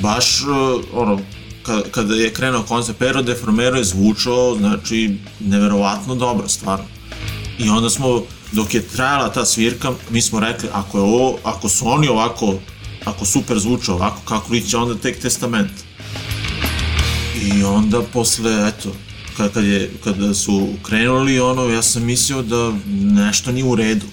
Baš, 0.01 0.43
uh, 0.43 0.49
ono, 0.95 1.19
kada, 1.91 2.15
je 2.15 2.33
krenuo 2.33 2.63
koncert, 2.63 2.99
Pero 2.99 3.23
de 3.23 3.35
Formero 3.35 3.77
je 3.77 3.85
zvučao, 3.85 4.57
znači, 4.57 5.17
neverovatno 5.41 6.15
dobro, 6.15 6.49
stvarno. 6.49 6.85
I 7.59 7.69
onda 7.69 7.91
smo, 7.91 8.23
dok 8.53 8.75
je 8.75 8.83
trajala 8.83 9.33
ta 9.33 9.45
svirka, 9.45 9.93
mi 10.11 10.23
smo 10.23 10.41
rekli, 10.41 10.69
ako 10.73 10.99
je 10.99 11.03
ovo, 11.03 11.39
ako 11.45 11.69
su 11.69 11.89
oni 11.89 12.09
ovako, 12.09 12.55
ako 13.05 13.25
super 13.25 13.59
zvuče 13.59 13.93
ovako, 13.93 14.21
kako 14.25 14.53
li 14.53 14.69
će 14.69 14.77
onda 14.77 14.95
tek 14.95 15.21
testament? 15.21 15.73
I 17.43 17.65
onda 17.65 18.03
posle, 18.13 18.69
eto, 18.69 18.93
kad, 19.37 19.53
kad, 19.53 19.65
je, 19.65 19.91
kada 20.05 20.35
su 20.35 20.69
krenuli, 20.83 21.41
ono, 21.41 21.69
ja 21.69 21.83
sam 21.83 22.05
mislio 22.05 22.43
da 22.43 22.73
nešto 23.23 23.53
nije 23.53 23.65
u 23.65 23.75
redu. 23.75 24.07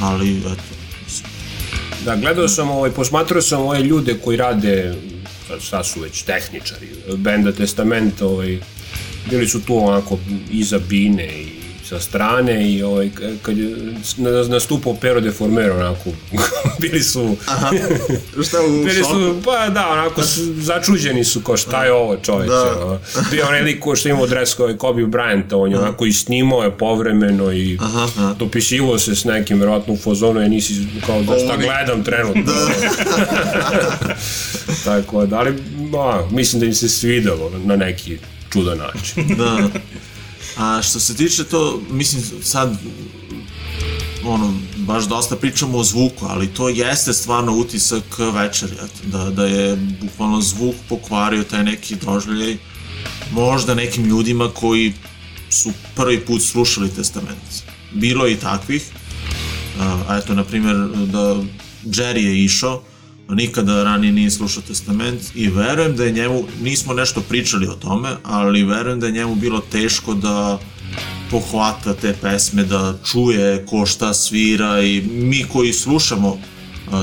Ali, 0.00 0.38
eto, 0.38 0.62
mislim, 1.04 1.30
Da, 2.04 2.16
gledao 2.16 2.48
sam, 2.48 2.70
ovaj, 2.70 2.90
posmatrao 2.90 3.42
sam 3.42 3.60
ove 3.60 3.82
ljude 3.82 4.18
koji 4.24 4.36
rade, 4.36 4.94
sad, 5.60 5.86
su 5.86 6.00
već 6.00 6.22
tehničari, 6.22 6.88
benda 7.16 7.52
Testament, 7.52 8.22
ovaj, 8.22 8.60
bili 9.30 9.48
su 9.48 9.60
tu 9.60 9.88
onako 9.88 10.18
iza 10.50 10.78
bine 10.78 11.42
i 11.42 11.59
sa 11.90 12.00
strane 12.00 12.68
i 12.68 12.82
ovaj, 12.82 13.10
kad 13.42 13.58
je 13.58 13.76
na- 14.16 14.44
nastupao 14.44 14.94
Pero 14.94 15.20
de 15.20 15.32
Formero, 15.32 15.74
onako, 15.76 16.10
bili 16.80 17.02
su, 17.02 17.36
Šta 18.42 18.58
u 18.60 18.68
bili 18.78 18.94
su, 18.94 19.40
pa 19.44 19.68
da, 19.68 19.88
onako, 19.88 20.22
začuđeni 20.56 21.24
su, 21.24 21.40
kao 21.40 21.56
šta 21.56 21.84
je 21.84 21.92
ovo 21.92 22.16
čoveče, 22.16 22.50
Da. 22.50 22.76
ono. 22.78 22.98
bio 23.30 23.46
onaj 23.46 23.62
lik 23.62 23.84
što 23.94 24.08
ima 24.08 24.26
dres 24.26 24.54
kao 24.54 24.74
Kobe 24.74 25.02
Bryant, 25.02 25.52
on 25.52 25.70
je 25.70 25.78
onako 25.78 26.06
i 26.06 26.12
snimao 26.12 26.62
je 26.62 26.72
povremeno 26.72 27.52
i 27.52 27.78
Aha, 27.80 28.02
aha. 28.06 28.34
dopisivo 28.34 28.98
se 28.98 29.14
s 29.14 29.24
nekim, 29.24 29.60
verovatno 29.60 29.94
u 29.94 29.98
fazonu, 29.98 30.40
ja 30.40 30.48
nisi 30.48 30.74
kao 31.06 31.18
da 31.18 31.36
šta 31.36 31.56
gledam 31.56 32.04
trenutno. 32.04 32.42
Tako 34.84 35.26
da, 35.26 35.38
ali 35.38 35.54
ma, 35.90 36.22
mislim 36.30 36.60
da 36.60 36.66
im 36.66 36.74
se 36.74 36.88
svidelo 36.88 37.50
na 37.56 37.76
neki 37.76 38.18
čudan 38.50 38.78
način. 38.78 39.36
da. 39.36 39.58
A 40.56 40.82
što 40.82 41.00
se 41.00 41.16
tiče 41.16 41.44
to, 41.44 41.82
mislim, 41.90 42.22
sad 42.42 42.78
ono, 44.24 44.54
baš 44.76 45.04
dosta 45.04 45.36
pričamo 45.36 45.78
o 45.78 45.84
zvuku, 45.84 46.26
ali 46.28 46.54
to 46.54 46.68
jeste 46.68 47.12
stvarno 47.12 47.52
utisak 47.52 48.04
večeri, 48.32 48.76
da, 49.04 49.30
da 49.30 49.46
je 49.46 49.76
bukvalno 50.00 50.40
zvuk 50.40 50.74
pokvario 50.88 51.44
taj 51.44 51.64
neki 51.64 51.96
doživljaj 51.96 52.56
možda 53.30 53.74
nekim 53.74 54.04
ljudima 54.04 54.50
koji 54.54 54.92
su 55.50 55.72
prvi 55.96 56.20
put 56.20 56.42
slušali 56.42 56.90
testament. 56.90 57.62
Bilo 57.92 58.26
je 58.26 58.32
i 58.32 58.36
takvih, 58.36 58.82
a 59.78 60.18
eto, 60.22 60.34
na 60.34 60.44
primjer, 60.44 60.76
da 61.06 61.36
Jerry 61.84 62.24
je 62.24 62.44
išao, 62.44 62.82
nikada 63.34 63.84
ranije 63.84 64.12
nije 64.12 64.30
slušao 64.30 64.62
testament 64.62 65.22
i 65.34 65.48
verujem 65.48 65.96
da 65.96 66.04
je 66.04 66.12
njemu, 66.12 66.44
nismo 66.62 66.94
nešto 66.94 67.20
pričali 67.20 67.66
o 67.66 67.74
tome, 67.74 68.08
ali 68.24 68.64
verujem 68.64 69.00
da 69.00 69.06
je 69.06 69.12
njemu 69.12 69.34
bilo 69.34 69.60
teško 69.60 70.14
da 70.14 70.58
pohvata 71.30 71.94
te 71.94 72.16
pesme, 72.22 72.64
da 72.64 72.94
čuje 73.10 73.66
ko 73.66 73.86
šta 73.86 74.14
svira 74.14 74.82
i 74.82 75.02
mi 75.10 75.44
koji 75.44 75.72
slušamo 75.72 76.38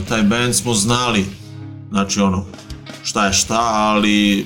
taj 0.09 0.23
band 0.23 0.55
smo 0.55 0.73
znali, 0.73 1.25
znači 1.89 2.19
ono, 2.19 2.45
šta 3.03 3.25
je 3.25 3.33
šta, 3.33 3.59
ali 3.73 4.45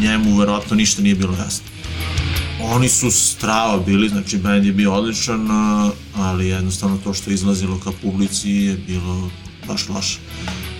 njemu 0.00 0.38
verovatno 0.38 0.76
ništa 0.76 1.02
nije 1.02 1.14
bilo 1.14 1.34
jasno. 1.44 1.66
Oni 2.62 2.88
su 2.88 3.10
strava 3.10 3.78
bili, 3.78 4.08
znači 4.08 4.38
band 4.38 4.64
je 4.64 4.72
bio 4.72 4.94
odličan, 4.94 5.48
ali 6.16 6.48
jednostavno 6.48 6.98
to 7.04 7.14
što 7.14 7.30
je 7.30 7.34
izlazilo 7.34 7.80
ka 7.84 7.90
publici 8.02 8.50
je 8.50 8.76
bilo 8.86 9.30
baš 9.68 9.88
loše. 9.88 10.18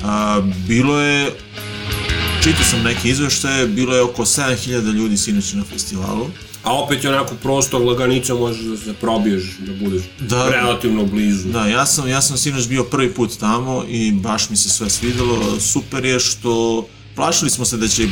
A, 0.03 0.41
bilo 0.69 1.01
je, 1.01 1.33
čitao 2.43 2.65
sam 2.65 2.83
neke 2.83 3.09
izveštaje, 3.09 3.67
bilo 3.67 3.95
je 3.97 4.03
oko 4.03 4.23
7000 4.25 4.93
ljudi 4.93 5.17
sinoć 5.17 5.53
na 5.53 5.65
festivalu. 5.65 6.27
A 6.63 6.73
opet 6.73 7.05
je 7.05 7.11
onako 7.11 7.35
prosto 7.35 7.79
laganica 7.79 8.35
možeš 8.35 8.63
da 8.63 8.77
se 8.77 8.93
probiješ, 8.93 9.45
da 9.59 9.73
budeš 9.73 10.03
Da. 10.21 10.49
relativno 10.51 11.05
blizu. 11.07 11.49
Da, 11.49 11.67
ja 11.67 11.87
sam, 11.87 12.09
ja 12.09 12.23
sam 12.23 12.37
sinoć 12.37 12.69
bio 12.69 12.85
prvi 12.85 13.15
put 13.15 13.31
tamo 13.41 13.85
i 13.89 14.13
baš 14.13 14.51
mi 14.51 14.57
se 14.57 14.69
sve 14.69 14.91
svidelo. 14.91 15.61
Super 15.61 16.05
je 16.05 16.21
što 16.21 16.87
plašili 17.15 17.51
smo 17.51 17.65
se 17.65 17.77
da 17.77 17.89
će 17.89 18.09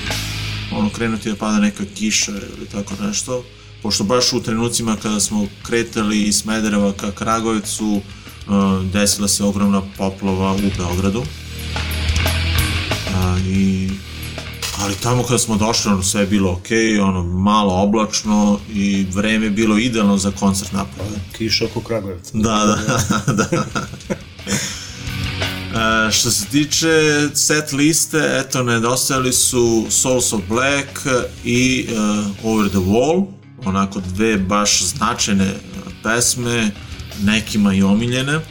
ono 0.73 0.91
krenuti 0.91 1.31
da 1.31 1.37
pada 1.37 1.59
neka 1.59 1.85
kiša 1.95 2.33
ili 2.33 2.67
tako 2.73 2.95
nešto. 3.03 3.45
Pošto 3.83 4.05
baš 4.05 4.33
u 4.33 4.43
trenucima 4.43 4.97
kada 5.03 5.21
smo 5.21 5.47
kretali 5.63 6.23
iz 6.23 6.37
Smedereva 6.37 6.93
ka 6.93 7.11
Kragujevcu, 7.11 7.87
uh, 7.95 8.03
desila 8.93 9.29
se 9.29 9.45
ogromna 9.45 9.83
poplava 9.99 10.53
u 10.53 10.59
Beogradu. 10.79 11.23
A, 13.15 13.39
i 13.47 13.89
ali 14.83 14.95
tamo 14.95 15.23
kada 15.23 15.39
smo 15.39 15.57
došli, 15.57 15.93
ono, 15.93 16.03
sve 16.03 16.21
je 16.21 16.27
bilo 16.27 16.53
okej, 16.53 17.01
ono, 17.01 17.23
malo 17.23 17.75
oblačno 17.83 18.59
i 18.75 19.07
vreme 19.13 19.47
je 19.47 19.51
bilo 19.51 19.79
idealno 19.79 20.17
za 20.17 20.31
koncert 20.31 20.73
naprave. 20.73 21.11
Kiša 21.33 21.65
oko 21.65 21.81
Kragujevca. 21.81 22.31
Da, 22.35 22.77
da, 23.27 23.33
da. 23.33 23.65
E, 25.73 26.11
što 26.11 26.31
se 26.31 26.47
tiče 26.47 26.89
set 27.35 27.73
liste, 27.73 28.41
eto, 28.41 28.63
nedostajali 28.63 29.33
su 29.33 29.87
Souls 29.91 30.33
of 30.33 30.41
Black 30.49 31.07
i 31.45 31.87
uh, 31.89 32.47
Over 32.53 32.69
the 32.69 32.79
Wall, 32.79 33.27
onako 33.65 34.01
dve 34.01 34.37
baš 34.37 34.83
značajne 34.83 35.45
e, 35.45 35.57
pesme, 36.03 36.71
nekima 37.23 37.75
i 37.75 37.83
omiljene. 37.83 38.37
Uh, 38.37 38.43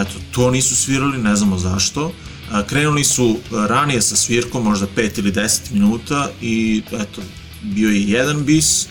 eto, 0.00 0.12
to 0.32 0.50
nisu 0.50 0.76
svirali, 0.76 1.18
ne 1.18 1.36
znamo 1.36 1.58
zašto. 1.58 2.12
Krenuli 2.66 3.04
su 3.04 3.38
ranije 3.68 4.02
sa 4.02 4.16
svirkom, 4.16 4.64
možda 4.64 4.86
5 4.96 5.18
ili 5.18 5.32
10 5.32 5.72
minuta 5.72 6.30
i 6.42 6.82
eto, 6.92 7.22
bio 7.62 7.90
je 7.90 8.02
jedan 8.02 8.44
bis, 8.44 8.86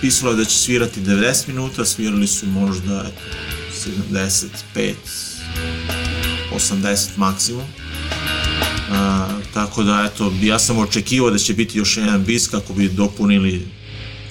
pisalo 0.00 0.30
je 0.30 0.36
da 0.36 0.44
će 0.44 0.58
svirati 0.58 1.00
90 1.00 1.48
minuta, 1.48 1.84
svirali 1.84 2.26
su 2.26 2.46
možda 2.46 3.04
eto, 3.08 3.22
75, 4.74 4.94
80 6.54 7.08
maksimum. 7.16 7.64
A, 8.90 9.28
tako 9.54 9.82
da, 9.82 10.10
eto, 10.12 10.32
ja 10.42 10.58
sam 10.58 10.78
očekivao 10.78 11.30
da 11.30 11.38
će 11.38 11.54
biti 11.54 11.78
još 11.78 11.96
jedan 11.96 12.24
bis 12.24 12.48
kako 12.48 12.72
bi 12.72 12.88
dopunili 12.88 13.68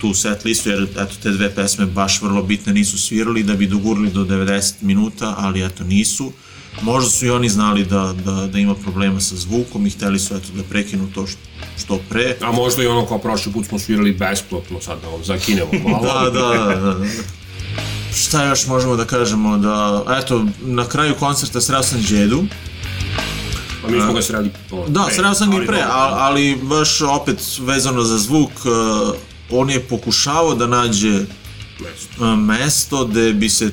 tu 0.01 0.13
set 0.13 0.45
listu, 0.45 0.69
jer 0.69 0.83
eto, 0.83 1.15
te 1.23 1.29
dve 1.29 1.55
pesme 1.55 1.85
baš 1.85 2.21
vrlo 2.21 2.43
bitne 2.43 2.73
nisu 2.73 2.97
svirali 2.97 3.43
da 3.43 3.53
bi 3.53 3.67
dogurili 3.67 4.11
do 4.11 4.25
90 4.25 4.73
minuta, 4.81 5.35
ali 5.37 5.65
eto 5.65 5.83
nisu. 5.83 6.31
Možda 6.81 7.09
su 7.09 7.25
i 7.25 7.29
oni 7.29 7.49
znali 7.49 7.85
da, 7.85 8.13
da, 8.25 8.47
da 8.47 8.59
ima 8.59 8.75
problema 8.75 9.19
sa 9.19 9.35
zvukom 9.35 9.87
i 9.87 9.89
hteli 9.89 10.19
su 10.19 10.35
eto, 10.35 10.47
da 10.55 10.63
prekinu 10.63 11.07
to 11.13 11.27
što, 11.27 11.39
što 11.77 11.99
pre. 12.09 12.35
A 12.41 12.51
možda 12.51 12.83
i 12.83 12.87
ono 12.87 13.05
kao 13.05 13.17
prošli 13.17 13.51
put 13.51 13.67
smo 13.67 13.79
svirali 13.79 14.13
besplatno, 14.13 14.81
sad 14.81 15.01
da 15.01 15.07
vam 15.07 15.23
zakinemo 15.23 15.71
malo. 15.83 16.03
Da, 16.07 16.29
da, 16.29 16.75
da, 16.75 16.93
da. 16.93 17.05
Šta 18.15 18.45
još 18.45 18.67
možemo 18.67 18.95
da 18.95 19.05
kažemo 19.05 19.57
da, 19.57 20.03
eto, 20.23 20.45
na 20.61 20.85
kraju 20.85 21.15
koncerta 21.19 21.61
sreo 21.61 21.83
sam 21.83 22.01
Đedu, 22.09 22.43
A 23.85 23.91
mi 23.91 24.01
smo 24.01 24.13
ga 24.13 24.21
sreli 24.21 24.51
ono, 24.71 24.87
Da, 24.87 25.03
pre, 25.03 25.15
sreo 25.15 25.33
sam 25.33 25.51
ga 25.51 25.63
i 25.63 25.65
pre, 25.65 25.83
ali, 25.89 26.15
ali 26.19 26.59
baš 26.63 27.01
opet 27.01 27.59
vezano 27.59 28.03
za 28.03 28.17
zvuk, 28.17 28.51
uh, 28.65 29.15
on 29.49 29.69
je 29.69 29.79
pokušavao 29.79 30.55
da 30.55 30.67
nađe 30.67 31.25
Mesto. 31.79 32.35
mesto 32.35 33.05
gde 33.05 33.33
bi 33.33 33.49
se 33.49 33.71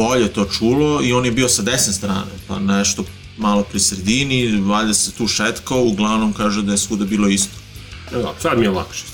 bolje 0.00 0.28
to 0.30 0.44
čulo 0.46 1.02
i 1.02 1.12
on 1.12 1.24
je 1.24 1.32
bio 1.32 1.48
sa 1.48 1.62
desne 1.62 1.92
strane, 1.92 2.20
pa 2.48 2.58
nešto 2.60 3.04
malo 3.38 3.62
pri 3.62 3.80
sredini, 3.80 4.38
valjda 4.62 4.94
se 4.94 5.12
tu 5.12 5.26
šetkao, 5.28 5.82
uglavnom 5.82 6.32
kaže 6.32 6.62
da 6.62 6.72
je 6.72 6.78
svuda 6.78 7.04
bilo 7.06 7.28
isto. 7.28 7.54
Da, 8.12 8.34
sad 8.38 8.58
mi 8.58 8.64
je 8.64 8.70
lakše. 8.70 9.04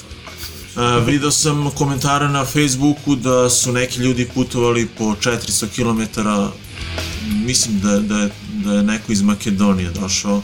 Uh, 0.77 1.07
video 1.07 1.31
sam 1.33 1.71
komentare 1.73 2.29
na 2.29 2.45
Facebooku 2.47 3.17
da 3.17 3.51
su 3.51 3.73
neki 3.73 4.01
ljudi 4.01 4.29
putovali 4.29 4.87
po 4.89 5.05
400 5.07 5.67
km, 5.69 6.21
mislim 7.37 7.81
da, 7.81 7.99
da, 8.01 8.19
je- 8.19 8.31
da 8.55 8.73
je 8.73 8.83
neko 8.85 9.13
iz 9.13 9.23
Makedonije 9.23 9.91
došao 9.93 10.43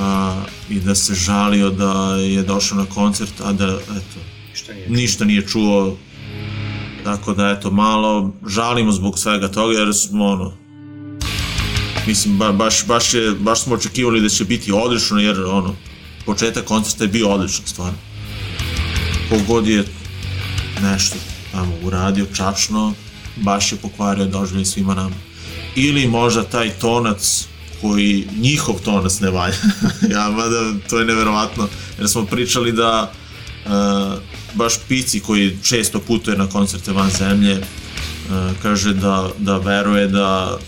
a, 0.00 0.36
i 0.70 0.80
da 0.80 0.94
se 0.94 1.14
žalio 1.16 1.70
da 1.70 1.92
je 2.16 2.42
došao 2.44 2.78
na 2.78 2.86
koncert, 2.86 3.40
a 3.40 3.52
da 3.52 3.64
eto, 3.82 4.18
Šta 4.54 4.72
nije? 4.74 4.88
ništa 4.90 5.24
nije 5.24 5.46
čuo. 5.48 5.96
Tako 7.04 7.34
da 7.34 7.48
eto, 7.48 7.70
malo 7.70 8.32
žalimo 8.46 8.92
zbog 8.92 9.18
svega 9.18 9.48
toga 9.48 9.78
jer 9.78 9.94
smo 9.94 10.26
ono, 10.26 10.52
mislim, 12.06 12.38
ba, 12.38 12.52
baš, 12.52 12.86
baš, 12.86 13.14
je, 13.14 13.30
baš 13.30 13.62
smo 13.62 13.74
očekivali 13.74 14.20
da 14.20 14.28
će 14.28 14.44
biti 14.44 14.72
odlično 14.72 15.18
jer 15.20 15.44
ono, 15.44 15.74
početak 16.26 16.64
koncerta 16.64 17.04
je 17.04 17.08
bio 17.08 17.28
odličan 17.28 17.66
stvarno. 17.66 17.98
Kogod 19.30 19.66
je 19.66 19.84
nešto 20.82 21.16
tamo 21.52 21.72
uradio 21.82 22.26
čačno, 22.36 22.94
baš 23.36 23.72
je 23.72 23.78
pokvario 23.78 24.26
doživljaj 24.26 24.64
svima 24.64 24.94
nama. 24.94 25.14
Ili 25.76 26.08
možda 26.08 26.42
taj 26.42 26.70
tonac 26.70 27.46
koji 27.80 28.28
njihov 28.40 28.74
tonac 28.84 29.20
ne 29.20 29.30
valja. 29.30 29.56
ja, 30.14 30.30
mada 30.30 30.72
to 30.90 30.98
je 30.98 31.04
neverovatno, 31.06 31.68
jer 31.98 32.08
smo 32.08 32.26
pričali 32.26 32.72
da 32.72 33.12
uh, 33.66 33.72
baš 34.54 34.74
Pici 34.88 35.20
koji 35.20 35.58
često 35.62 36.00
putuje 36.00 36.36
na 36.36 36.46
koncerte 36.46 36.92
van 36.92 37.10
zemlje, 37.10 37.58
uh, 37.58 37.64
kaže 38.62 38.94
da, 38.94 39.30
da 39.38 39.58
veruje 39.58 40.08
da 40.08 40.58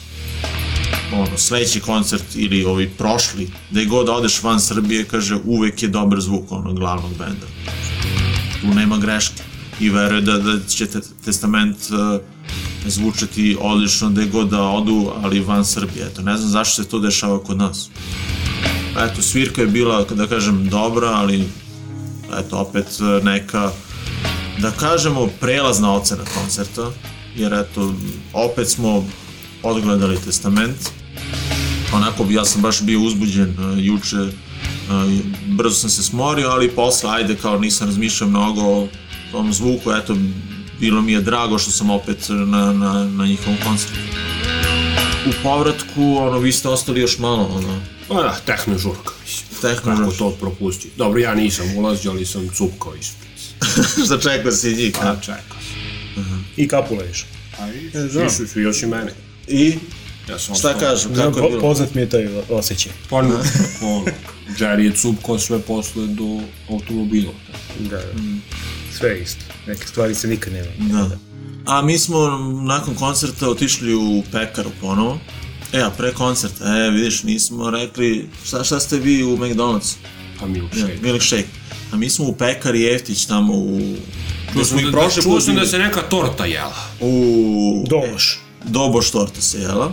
ono, 1.12 1.38
sledeći 1.38 1.81
koncert 1.81 2.25
ili 2.35 2.64
ovi 2.64 2.90
prošli, 2.99 3.51
da 3.70 3.85
god 3.85 4.09
odeš 4.09 4.42
van 4.42 4.61
Srbije, 4.61 5.05
kaže, 5.05 5.37
uvek 5.44 5.83
je 5.83 5.88
dobar 5.88 6.20
zvuk 6.20 6.53
onog 6.53 6.79
glavnog 6.79 7.11
benda. 7.11 7.47
Tu 8.61 8.75
nema 8.75 8.99
greške. 8.99 9.42
I 9.81 9.90
veruje 9.90 10.20
da, 10.20 10.38
da 10.38 10.59
će 10.68 10.87
te, 10.87 11.01
Testament 11.25 11.77
uh, 11.90 12.20
zvučati 12.87 13.57
odlično 13.61 14.11
gde 14.11 14.27
god 14.27 14.49
da 14.49 14.62
odu, 14.62 15.12
ali 15.23 15.40
van 15.40 15.64
Srbije. 15.64 16.07
Eto, 16.07 16.23
ne 16.23 16.37
znam 16.37 16.51
zašto 16.51 16.83
se 16.83 16.88
to 16.88 16.99
dešava 16.99 17.44
kod 17.44 17.57
nas. 17.57 17.88
Eto, 18.99 19.23
svirka 19.23 19.61
je 19.61 19.66
bila, 19.66 20.05
da 20.05 20.27
kažem, 20.27 20.68
dobra, 20.68 21.09
ali 21.09 21.44
eto, 22.38 22.58
opet 22.58 22.87
e, 23.00 23.24
neka, 23.24 23.70
da 24.58 24.70
kažemo, 24.70 25.28
prelazna 25.40 25.94
ocena 25.94 26.24
koncerta, 26.34 26.90
jer 27.37 27.52
eto, 27.52 27.94
opet 28.32 28.68
smo 28.68 29.04
odgledali 29.62 30.18
testament. 30.24 30.76
Onako, 31.94 32.26
ja 32.30 32.44
sam 32.44 32.62
baš 32.62 32.82
bio 32.82 33.00
uzbuđen 33.00 33.50
uh, 33.50 33.84
juče, 33.84 34.16
uh, 34.16 34.30
brzo 35.46 35.74
sam 35.74 35.90
se 35.90 36.02
smorio, 36.02 36.48
ali 36.48 36.70
posle, 36.70 37.10
ajde, 37.10 37.37
kao 37.37 37.58
nisam 37.58 37.87
razmišljao 37.87 38.30
mnogo 38.30 38.62
o 38.62 38.88
tom 39.32 39.52
zvuku, 39.52 39.92
eto, 39.92 40.16
bilo 40.80 41.02
mi 41.02 41.12
je 41.12 41.20
drago 41.20 41.58
što 41.58 41.70
sam 41.70 41.90
opet 41.90 42.26
na, 42.28 42.72
na, 42.72 43.04
na 43.04 43.26
njihovom 43.26 43.58
koncertu. 43.66 43.98
U 45.26 45.30
povratku, 45.42 46.16
ono, 46.18 46.38
vi 46.38 46.52
ste 46.52 46.68
ostali 46.68 47.00
još 47.00 47.18
malo, 47.18 47.50
ono, 47.54 47.80
Pa 48.08 48.14
da, 48.14 48.36
tehno 48.46 48.78
žurka, 48.78 49.12
mislim. 49.22 49.60
Tehno 49.60 49.96
Kako 49.96 50.12
to 50.12 50.30
propusti? 50.30 50.90
Dobro, 50.96 51.20
ja 51.20 51.34
nisam 51.34 51.76
ulazio, 51.76 52.10
ali 52.10 52.26
sam 52.26 52.48
cupkao 52.48 52.94
ispred. 52.94 53.28
šta 54.06 54.18
čekao 54.18 54.52
si 54.52 54.74
njih, 54.74 54.94
A 55.00 55.10
a? 55.10 55.16
čekao 55.20 55.58
I 56.56 56.68
kapula 56.68 57.04
još. 57.04 57.26
A 57.58 57.68
i, 57.68 57.90
svi 58.30 58.46
su 58.48 58.60
još 58.60 58.82
i 58.82 58.86
mene. 58.86 59.12
I, 59.48 59.78
Ja 60.28 60.38
sam 60.38 60.54
šta 60.54 60.78
kažem, 60.78 61.14
Znam, 61.14 61.26
kako 61.26 61.38
je 61.38 61.42
po, 61.42 61.48
bilo? 61.48 61.60
poznat 61.60 61.94
mi 61.94 62.00
je 62.00 62.08
taj 62.08 62.28
osjećaj. 62.48 62.92
Pa 63.10 63.22
ne, 63.22 63.34
ono, 63.82 64.04
Jerry 64.58 64.78
je 64.80 64.92
cupkao 64.96 65.38
sve 65.38 65.60
posle 65.60 66.06
do 66.06 66.40
automobila. 66.70 67.32
Da, 67.78 67.96
da. 67.96 68.02
Sve 68.98 69.08
je 69.08 69.22
isto. 69.22 69.44
Neke 69.66 69.86
stvari 69.86 70.14
se 70.14 70.28
nikad 70.28 70.52
nema. 70.52 70.68
Da. 70.78 71.18
A 71.66 71.82
mi 71.82 71.98
smo 71.98 72.18
nakon 72.66 72.94
koncerta 72.94 73.48
otišli 73.48 73.94
u 73.94 74.22
pekaru 74.32 74.70
ponovo. 74.80 75.18
E, 75.74 75.80
a 75.80 75.90
pre 75.90 76.12
koncerta, 76.12 76.64
e, 76.76 76.90
vidiš, 76.90 77.22
nismo 77.22 77.70
rekli, 77.70 78.28
šta, 78.44 78.64
šta 78.64 78.80
ste 78.80 78.98
vi 78.98 79.24
u 79.24 79.37
McDonald's? 79.37 79.94
Pa 80.40 80.46
milkshake. 80.46 80.98
Milkshake. 81.02 81.46
A 81.92 81.96
mi 81.96 82.10
smo 82.10 82.24
u 82.24 82.34
pekari 82.34 82.80
Jeftić 82.80 83.26
tamo 83.26 83.52
u... 83.54 83.80
Čuo 84.52 84.64
smo 84.64 84.78
sam, 84.78 84.84
da, 84.84 84.90
prošli 84.92 85.22
čuo 85.22 85.32
put 85.32 85.42
sam 85.44 85.54
da 85.54 85.66
se 85.66 85.78
neka 85.78 86.02
torta 86.02 86.44
jela. 86.44 86.76
U... 87.00 87.84
Doboš. 87.88 88.38
Doboš 88.64 89.10
torta 89.10 89.40
se 89.40 89.58
jela, 89.58 89.92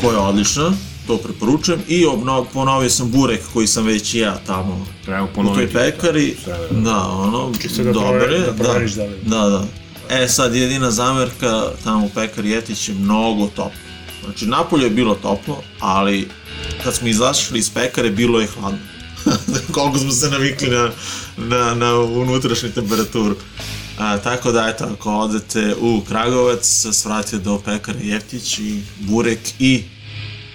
koja 0.00 0.12
je 0.12 0.18
odlična, 0.18 0.72
to 1.06 1.16
preporučujem, 1.16 1.80
i 1.88 2.06
obno, 2.06 2.44
ponovio 2.44 2.90
sam 2.90 3.10
burek 3.10 3.40
koji 3.52 3.66
sam 3.66 3.84
već 3.84 4.14
ja 4.14 4.38
tamo 4.46 4.86
Treba 5.04 5.22
u 5.22 5.26
toj 5.26 5.34
ponoviti. 5.34 5.72
pekari, 5.72 6.36
vreme. 6.46 6.84
da, 6.84 6.96
ono, 6.98 7.52
Čisto 7.62 7.82
da 7.82 7.88
je, 7.90 8.38
da 8.40 8.52
da 8.54 8.72
li- 8.72 8.90
da, 9.22 9.38
da. 9.48 9.64
E, 10.10 10.28
sad 10.28 10.54
jedina 10.54 10.90
zamerka 10.90 11.62
tamo 11.84 12.06
u 12.06 12.10
pekari 12.14 12.50
Jetić 12.50 12.88
je 12.88 12.94
mnogo 12.94 13.46
toplo. 13.46 13.70
Znači, 14.24 14.46
napolje 14.46 14.84
je 14.84 14.90
bilo 14.90 15.14
toplo, 15.14 15.62
ali 15.80 16.28
kad 16.84 16.94
smo 16.94 17.08
izašli 17.08 17.58
iz 17.58 17.70
pekare, 17.70 18.10
bilo 18.10 18.40
je 18.40 18.46
hladno. 18.46 18.78
Koliko 19.74 19.98
smo 19.98 20.12
se 20.12 20.30
navikli 20.30 20.68
na, 20.68 20.90
na, 21.36 21.74
na 21.74 21.98
unutrašnju 21.98 22.72
temperaturu. 22.72 23.36
A, 23.98 24.18
tako 24.18 24.52
da, 24.52 24.68
eto, 24.68 24.84
ako 24.84 25.16
odete 25.16 25.74
u 25.80 26.00
Kragovac, 26.08 26.86
svratite 26.92 27.38
do 27.38 27.58
pekare 27.64 27.98
Jeftić 28.02 28.58
i 28.58 28.82
burek 28.98 29.38
i 29.58 29.84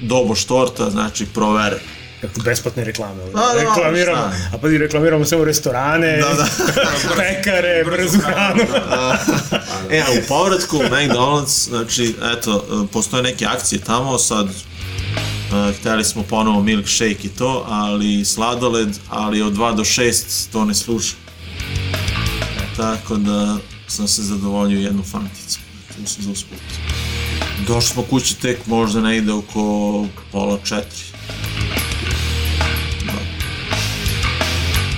doboš 0.01 0.45
torta, 0.45 0.89
znači 0.89 1.25
provere. 1.25 1.79
Kako 2.21 2.41
besplatne 2.41 2.83
reklame. 2.83 3.23
ovdje. 3.23 3.41
A, 3.41 3.53
da, 3.53 3.59
reklamiramo, 3.61 4.17
šta? 4.17 4.55
a 4.55 4.57
pa 4.57 4.69
i 4.69 4.77
reklamiramo 4.77 5.25
samo 5.25 5.43
restorane, 5.43 6.17
Da, 6.17 6.33
da. 6.33 6.47
pekare, 7.17 7.83
brzu 7.85 8.19
hranu. 8.19 8.63
E, 9.91 9.99
a 9.99 10.05
u 10.11 10.27
povratku 10.27 10.77
McDonald's, 10.77 11.69
znači, 11.69 12.15
eto, 12.33 12.87
postoje 12.91 13.23
neke 13.23 13.45
akcije 13.45 13.81
tamo, 13.81 14.17
sad 14.17 14.45
uh, 14.45 15.75
hteli 15.79 16.03
smo 16.03 16.23
ponovo 16.23 16.63
milkshake 16.63 17.17
i 17.23 17.29
to, 17.29 17.65
ali 17.67 18.25
sladoled, 18.25 18.89
ali 19.09 19.41
od 19.41 19.53
2 19.53 19.75
do 19.75 19.83
6 19.83 20.51
to 20.51 20.65
ne 20.65 20.73
sluša. 20.73 21.15
Tako 22.77 23.15
da 23.15 23.57
sam 23.87 24.07
se 24.07 24.21
zadovoljio 24.23 24.79
jednu 24.79 25.03
fanticu. 25.03 25.59
Tu 25.87 26.07
sam 26.07 26.23
za 26.23 26.31
usput. 26.31 26.57
Došli 27.67 27.89
smo 27.89 28.03
kući 28.03 28.39
tek 28.39 28.65
možda 28.65 29.01
negde 29.01 29.31
oko 29.31 30.05
pola 30.31 30.57
četiri. 30.63 31.03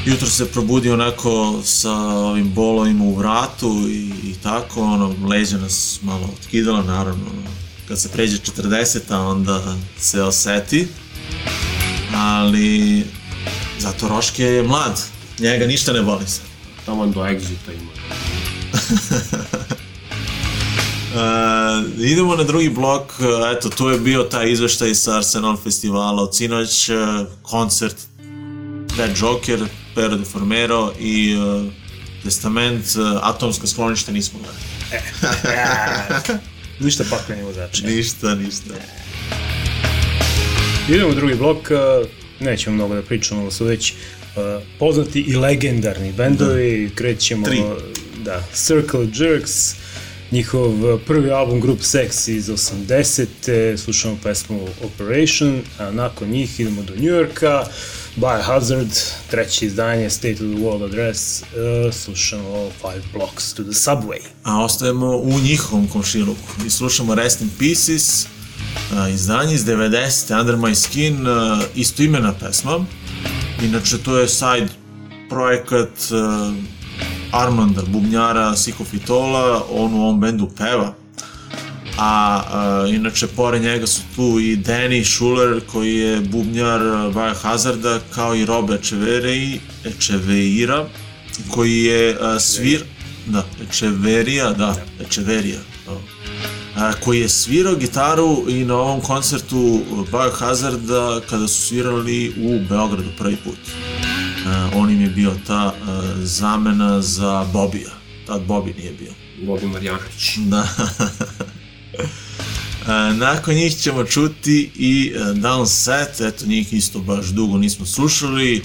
Jutro 0.09 0.27
se 0.27 0.51
probudio 0.51 0.93
onako 0.93 1.61
sa 1.63 1.91
ovim 2.01 2.53
bolovima 2.53 3.03
u 3.03 3.15
vratu 3.15 3.85
i, 3.89 4.11
i 4.23 4.33
tako, 4.43 4.81
ono, 4.81 5.15
leđa 5.27 5.57
nas 5.57 5.99
malo 6.01 6.29
otkidala, 6.39 6.83
naravno, 6.83 7.25
kad 7.87 8.01
se 8.01 8.09
pređe 8.09 8.37
40 8.37 9.15
onda 9.15 9.75
se 9.97 10.23
oseti, 10.23 10.87
ali 12.15 13.03
zato 13.79 14.07
Roške 14.07 14.43
je 14.43 14.63
mlad, 14.63 15.01
njega 15.39 15.65
ništa 15.65 15.93
ne 15.93 16.01
boli 16.01 16.27
se. 16.27 16.41
Tamo 16.85 17.07
do 17.07 17.19
exita 17.19 17.73
ima. 17.79 17.91
Uh, 21.13 22.01
idemo 22.11 22.35
na 22.35 22.43
drugi 22.43 22.69
blok, 22.69 23.13
eto, 23.57 23.69
tu 23.69 23.89
je 23.89 23.99
bio 23.99 24.23
taj 24.23 24.51
izveštaj 24.51 24.95
sa 24.95 25.17
Arsenal 25.17 25.57
festivala 25.57 26.23
od 26.23 26.35
sinoć, 26.35 26.89
uh, 26.89 26.95
koncert 27.41 28.08
Bad 28.97 29.09
Joker, 29.21 29.59
Pero 29.95 30.17
de 30.17 30.25
Formero 30.25 30.93
i 30.99 31.35
uh, 31.35 31.71
Testament, 32.23 32.85
uh, 32.95 33.19
atomska 33.21 33.67
sklonište 33.67 34.11
nismo 34.11 34.39
gledali. 34.39 34.63
Ništa 36.79 37.03
paklenje 37.09 37.43
vozača. 37.43 37.87
Ništa, 37.87 38.35
ništa. 38.35 38.73
Idemo 40.89 41.09
u 41.09 41.15
drugi 41.15 41.35
blok, 41.35 41.57
uh, 41.57 42.07
nećemo 42.39 42.75
mnogo 42.75 42.95
da 42.95 43.01
pričamo, 43.01 43.41
ali 43.41 43.51
su 43.51 43.65
već 43.65 43.91
uh, 43.91 44.63
poznati 44.79 45.19
i 45.19 45.35
legendarni 45.35 46.11
bendovi, 46.11 46.91
krećemo, 46.95 47.45
Tri. 47.45 47.61
da, 48.23 48.43
Circle 48.53 49.07
Jerks, 49.15 49.75
njihov 50.31 50.93
uh, 50.93 51.01
prvi 51.07 51.31
album 51.31 51.61
Group 51.61 51.79
Sex 51.79 52.31
iz 52.31 52.49
80. 52.49 53.77
Slušamo 53.77 54.17
pesmu 54.23 54.67
Operation, 54.83 55.61
a 55.79 55.91
nakon 55.91 56.29
njih 56.29 56.59
idemo 56.59 56.81
do 56.83 56.95
New 56.95 57.15
Yorka, 57.15 57.65
Biohazard, 58.15 58.89
treće 59.29 59.65
izdanje 59.65 60.09
State 60.09 60.33
of 60.33 60.39
the 60.39 60.63
World 60.63 60.85
Address, 60.85 61.41
uh, 61.41 61.93
slušamo 61.93 62.69
Five 62.81 63.01
Blocks 63.13 63.53
to 63.53 63.63
the 63.63 63.71
Subway. 63.71 64.19
A 64.43 64.63
ostajemo 64.63 65.17
u 65.17 65.39
njihovom 65.39 65.87
komšiluku 65.87 66.65
i 66.65 66.69
slušamo 66.69 67.15
Rest 67.15 67.41
in 67.41 67.49
Pieces, 67.59 68.25
uh, 68.25 69.13
izdanje 69.13 69.53
iz 69.53 69.65
90. 69.65 70.39
Under 70.39 70.55
My 70.55 70.75
Skin, 70.75 71.27
uh, 71.27 71.63
istoimena 71.75 72.33
pesma. 72.33 72.85
Inače, 73.63 73.97
to 73.97 74.17
je 74.17 74.27
side 74.27 74.67
projekat 75.29 75.89
uh, 76.11 76.55
Armanda, 77.31 77.81
bubnjara 77.87 78.55
Sikofitola, 78.55 79.63
on 79.71 79.93
u 79.93 80.01
ovom 80.01 80.19
bendu 80.19 80.49
peva. 80.57 80.93
A 81.97 82.41
uh, 82.83 82.95
inače, 82.95 83.27
pored 83.27 83.61
njega 83.61 83.87
su 83.87 84.01
tu 84.15 84.39
i 84.39 84.57
Danny 84.57 85.03
Schuller, 85.15 85.61
koji 85.71 85.95
je 85.95 86.21
bubnjar 86.21 86.81
uh, 86.81 87.13
Biohazarda, 87.13 87.99
kao 88.15 88.35
i 88.35 88.45
Rob 88.45 88.71
Echeveri, 88.71 89.59
Echeveira, 89.85 90.85
koji 91.51 91.83
je 91.83 92.19
uh, 92.19 92.41
svir... 92.41 92.83
Da, 93.25 93.45
Echeverija, 93.69 94.53
da, 94.53 94.75
Echeverija. 94.99 95.59
A, 96.75 96.93
koji 96.93 97.19
je 97.19 97.29
svirao 97.29 97.75
gitaru 97.75 98.45
i 98.47 98.65
na 98.65 98.75
ovom 98.75 99.01
koncertu 99.01 99.81
Biohazarda 100.11 101.21
kada 101.29 101.47
su 101.47 101.61
svirali 101.61 102.33
u 102.37 102.59
Beogradu 102.69 103.09
prvi 103.17 103.35
put. 103.35 103.57
A, 104.49 104.69
on 104.75 104.89
im 104.89 105.01
je 105.01 105.09
bio 105.09 105.35
ta 105.47 105.73
a, 105.87 106.13
zamena 106.23 107.01
za 107.01 107.45
Bobija. 107.53 107.91
Tad 108.27 108.41
Bobi 108.41 108.73
nije 108.77 108.93
bio. 108.93 109.11
Bobi 109.45 109.65
Marjanović. 109.65 110.37
Da. 110.37 110.67
A, 112.87 113.13
nakon 113.27 113.55
njih 113.55 113.77
ćemo 113.77 114.03
čuti 114.03 114.71
i 114.75 115.13
Downset, 115.15 116.27
eto 116.27 116.45
njih 116.45 116.73
isto 116.73 116.99
baš 116.99 117.25
dugo 117.25 117.57
nismo 117.57 117.85
slušali. 117.85 118.63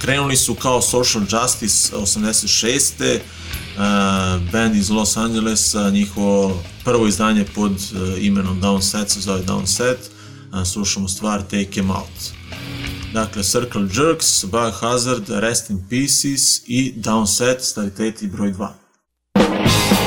Krenuli 0.00 0.36
su 0.36 0.54
kao 0.54 0.82
Social 0.82 1.22
Justice 1.22 1.96
86. 1.96 3.18
Uh, 3.78 3.82
band 4.52 4.76
iz 4.76 4.90
Los 4.90 5.16
Angelesa, 5.16 5.90
njihovo 5.90 6.62
prvo 6.84 7.06
izdanje 7.06 7.44
pod 7.54 7.72
uh, 7.72 8.24
imenom 8.24 8.60
Downset 8.60 9.08
se 9.08 9.20
zove 9.20 9.42
Downset. 9.42 9.98
Uh, 10.52 10.66
slušamo 10.66 11.08
stvar 11.08 11.42
Take 11.42 11.80
Em 11.80 11.90
Out. 11.90 12.37
Dakle, 13.12 13.42
Circle 13.42 13.88
Jerks, 13.92 14.44
Biohazard, 14.44 15.28
Rest 15.40 15.70
in 15.70 15.88
Pieces 15.88 16.62
i 16.66 16.92
Downset, 16.96 17.64
stariteti 17.64 18.26
broj 18.26 18.52
2. 18.52 19.97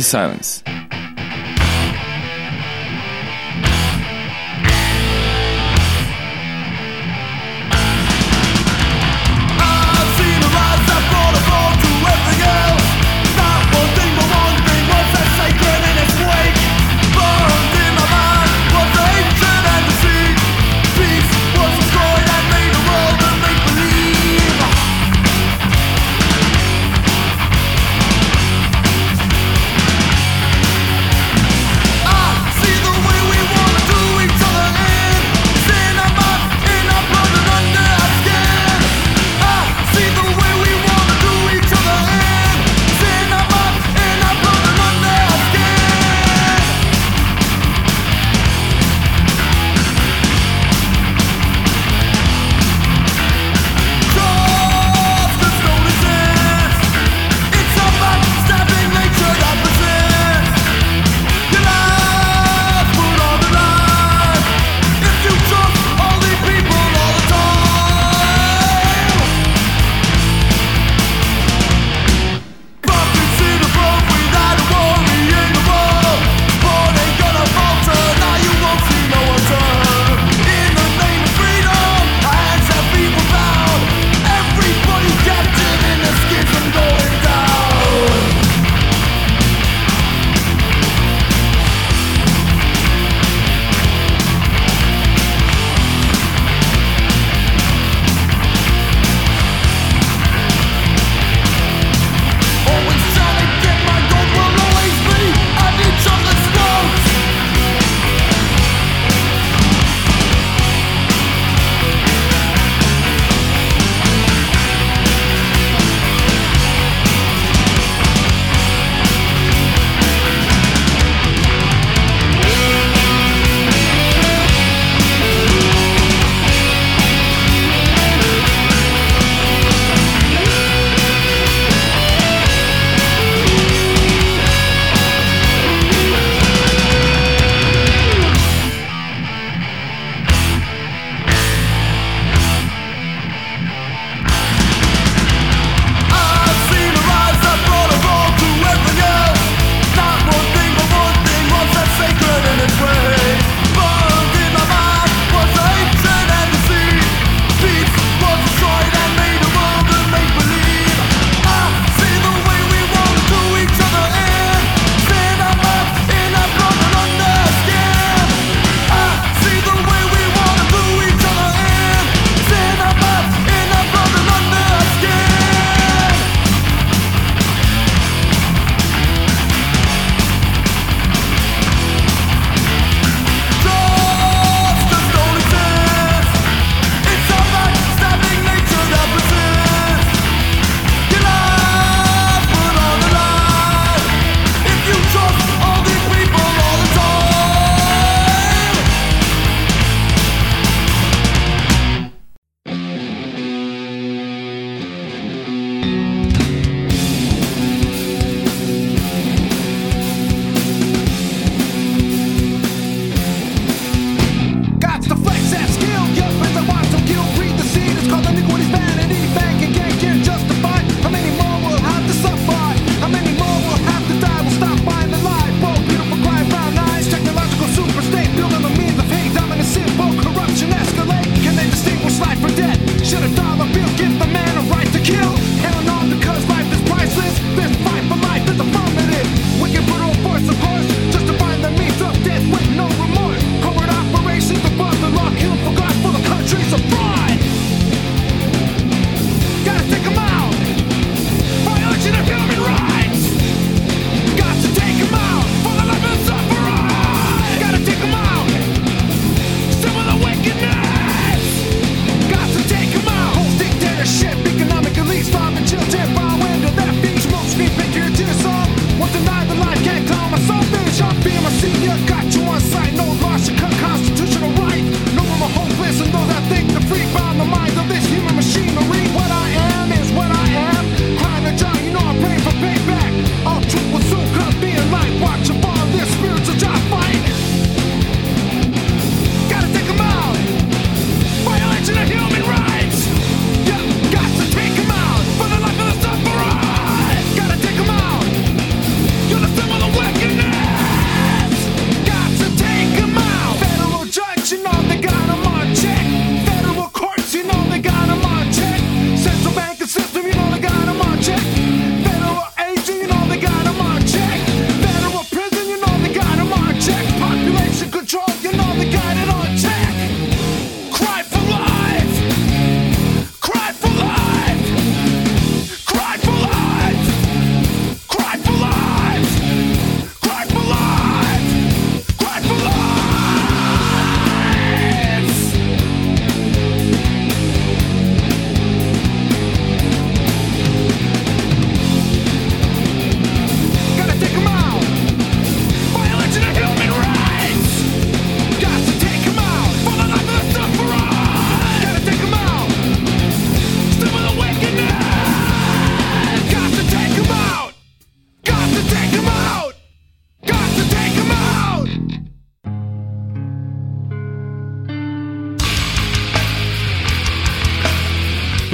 The 0.00 0.04
Silence. 0.04 0.69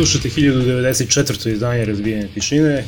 Slušate 0.07 0.29
1094. 0.29 1.53
izdanje 1.53 1.85
Razbijene 1.85 2.29
tišine. 2.35 2.85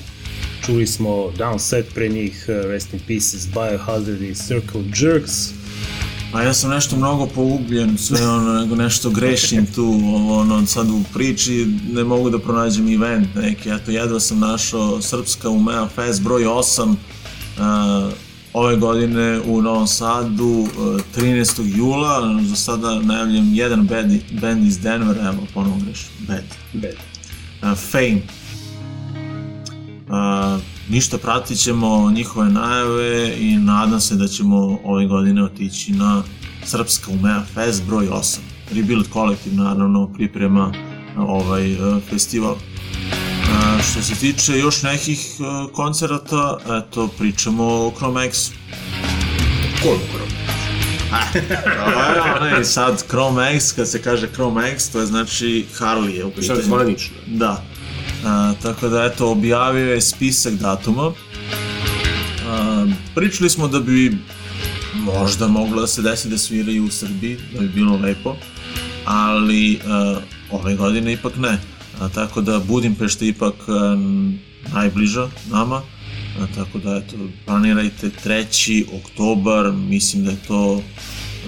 Čuli 0.67 0.87
smo 0.87 1.11
Downset 1.11 1.83
pre 1.95 2.09
njih, 2.09 2.45
uh, 2.49 2.71
Rest 2.71 2.93
in 2.93 3.01
Pieces, 3.07 3.47
Biohazard 3.47 4.23
i 4.23 4.35
Circle 4.35 4.81
Jerks. 4.97 5.33
A 6.33 6.43
ja 6.43 6.55
sam 6.55 6.71
nešto 6.71 6.97
mnogo 6.97 7.27
pougljen, 7.27 7.99
sve 7.99 8.29
ono, 8.29 8.61
nego 8.61 8.77
nešto 8.77 9.11
grešim 9.11 9.67
tu, 9.75 10.01
ono, 10.31 10.67
sad 10.67 10.91
u 10.91 11.03
priči 11.15 11.67
ne 11.93 12.05
mogu 12.05 12.31
da 12.31 12.39
pronađem 12.39 12.89
event 12.89 13.29
neki, 13.35 13.69
eto, 13.71 13.91
jedva 13.91 14.21
sam 14.21 14.39
našao 14.39 15.03
Srpska 15.03 15.51
Umea 15.51 15.89
Fest 15.89 16.23
broj 16.23 16.43
8, 16.43 16.89
uh, 16.89 16.97
ove 18.59 18.77
godine 18.77 19.41
u 19.47 19.63
Novom 19.63 19.87
Sadu, 19.87 20.45
uh, 20.45 20.69
13. 21.17 21.77
jula, 21.77 22.41
za 22.43 22.57
sada 22.57 23.01
najavljam 23.01 23.55
jedan 23.55 23.87
band, 23.87 24.13
band 24.41 24.67
iz 24.67 24.79
Denvera, 24.79 25.29
evo, 25.29 25.47
ponovo 25.55 25.77
grešim, 25.85 26.11
band, 26.27 26.47
Bad. 26.73 26.95
uh, 27.63 27.79
Fame. 27.79 28.23
Uh, 30.09 30.63
ništa 30.89 31.19
pratit 31.19 31.59
ćemo 31.59 32.11
njihove 32.11 32.49
najave 32.49 33.37
i 33.39 33.57
nadam 33.57 34.01
se 34.01 34.15
da 34.15 34.29
ćemo 34.29 34.79
ove 34.85 35.07
godine 35.07 35.45
otići 35.45 35.93
na 35.93 36.23
Srpska 36.65 37.11
Umea 37.11 37.43
Fest 37.55 37.87
broj 37.87 38.07
8. 38.07 38.39
Rebuild 38.75 39.09
kolektiv 39.09 39.55
naravno 39.55 40.13
priprema 40.13 40.73
ovaj 41.17 41.73
uh, 41.73 42.03
festival. 42.11 42.57
Što 43.83 44.03
se 44.03 44.15
tiče 44.15 44.59
još 44.59 44.83
nekih 44.83 45.21
uh, 45.39 45.73
koncerata, 45.73 46.59
eto, 46.65 47.09
pričamo 47.19 47.65
o 47.65 47.93
Chromex. 48.01 48.51
Koliko 49.83 50.05
krom? 50.15 50.29
Ovo 52.37 52.47
je 52.47 52.65
sad 52.65 53.05
Chrome 53.09 53.55
X, 53.57 53.73
kad 53.73 53.89
se 53.89 54.03
kaže 54.03 54.29
Chrome 54.33 54.71
X, 54.71 54.89
to 54.89 55.01
je 55.01 55.07
znači 55.07 55.67
Harley 55.79 56.09
je 56.09 56.25
u 56.25 56.31
Sad 56.31 56.41
pitanju. 56.41 56.63
zvanično. 56.63 57.17
Da. 57.27 57.65
A, 58.25 58.53
tako 58.63 58.89
da, 58.89 59.05
eto, 59.05 59.31
objavio 59.31 59.93
je 59.95 60.01
spisak 60.01 60.53
datuma. 60.53 61.13
A, 62.49 62.87
pričali 63.15 63.51
smo 63.51 63.69
da 63.69 63.81
bi 63.81 64.19
možda 64.95 65.49
moglo 65.49 65.81
da 65.81 65.87
se 65.87 66.03
desi 66.03 66.29
da 66.29 66.39
sviraju 66.39 66.85
u 66.85 66.91
Srbiji, 66.91 67.39
da 67.55 67.61
bi 67.61 67.69
bilo 67.69 67.97
lepo, 67.97 68.37
ali 69.05 69.81
a, 69.87 70.21
ove 70.51 70.75
godine 70.75 71.13
ipak 71.13 71.37
ne. 71.37 71.59
A, 72.01 72.09
tako 72.09 72.41
da 72.41 72.59
Budimpešta 72.59 73.25
je 73.25 73.29
ipak 73.29 73.55
a, 73.69 73.97
najbliža 74.75 75.29
nama, 75.51 75.83
a, 76.41 76.47
tako 76.55 76.79
da, 76.79 76.97
eto, 76.97 77.17
planirajte 77.47 78.11
3. 78.25 78.85
oktobar, 79.01 79.73
mislim 79.73 80.25
da 80.25 80.31
je 80.31 80.39
to 80.49 80.83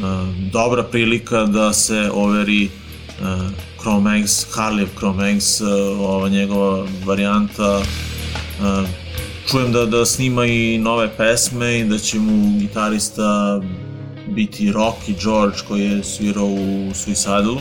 a, 0.02 0.32
dobra 0.52 0.82
prilika 0.82 1.44
da 1.44 1.72
se 1.72 2.10
overi 2.14 2.68
uh, 3.20 3.50
Chrome 3.80 4.20
X, 4.20 4.46
Harley 4.54 4.86
Chrome 4.96 5.36
X, 5.36 5.60
uh, 5.60 5.68
ova 6.00 6.28
njegova 6.28 6.86
varijanta. 7.04 7.78
Uh, 7.78 8.88
čujem 9.50 9.72
da, 9.72 9.86
da 9.86 10.06
snima 10.06 10.46
i 10.46 10.78
nove 10.78 11.16
pesme 11.16 11.78
i 11.78 11.84
da 11.84 11.98
će 11.98 12.18
mu 12.18 12.58
gitarista 12.58 13.60
biti 14.28 14.72
Rocky 14.72 15.22
George 15.22 15.56
koji 15.68 15.82
je 15.82 16.04
svirao 16.04 16.46
u 16.46 16.90
Suicidal. 16.94 17.56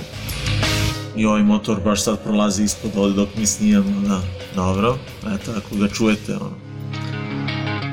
I 1.20 1.26
ovaj 1.26 1.44
motor 1.44 1.80
baš 1.86 2.04
sad 2.04 2.24
prolazi 2.24 2.64
ispod 2.64 2.92
ovde 2.96 3.16
dok 3.16 3.30
mi 3.38 3.46
snijamo, 3.46 4.02
da, 4.08 4.22
dobro, 4.56 4.98
eto, 5.36 5.52
ako 5.58 5.76
ga 5.76 5.88
čujete, 5.88 6.36
ono. 6.36 6.52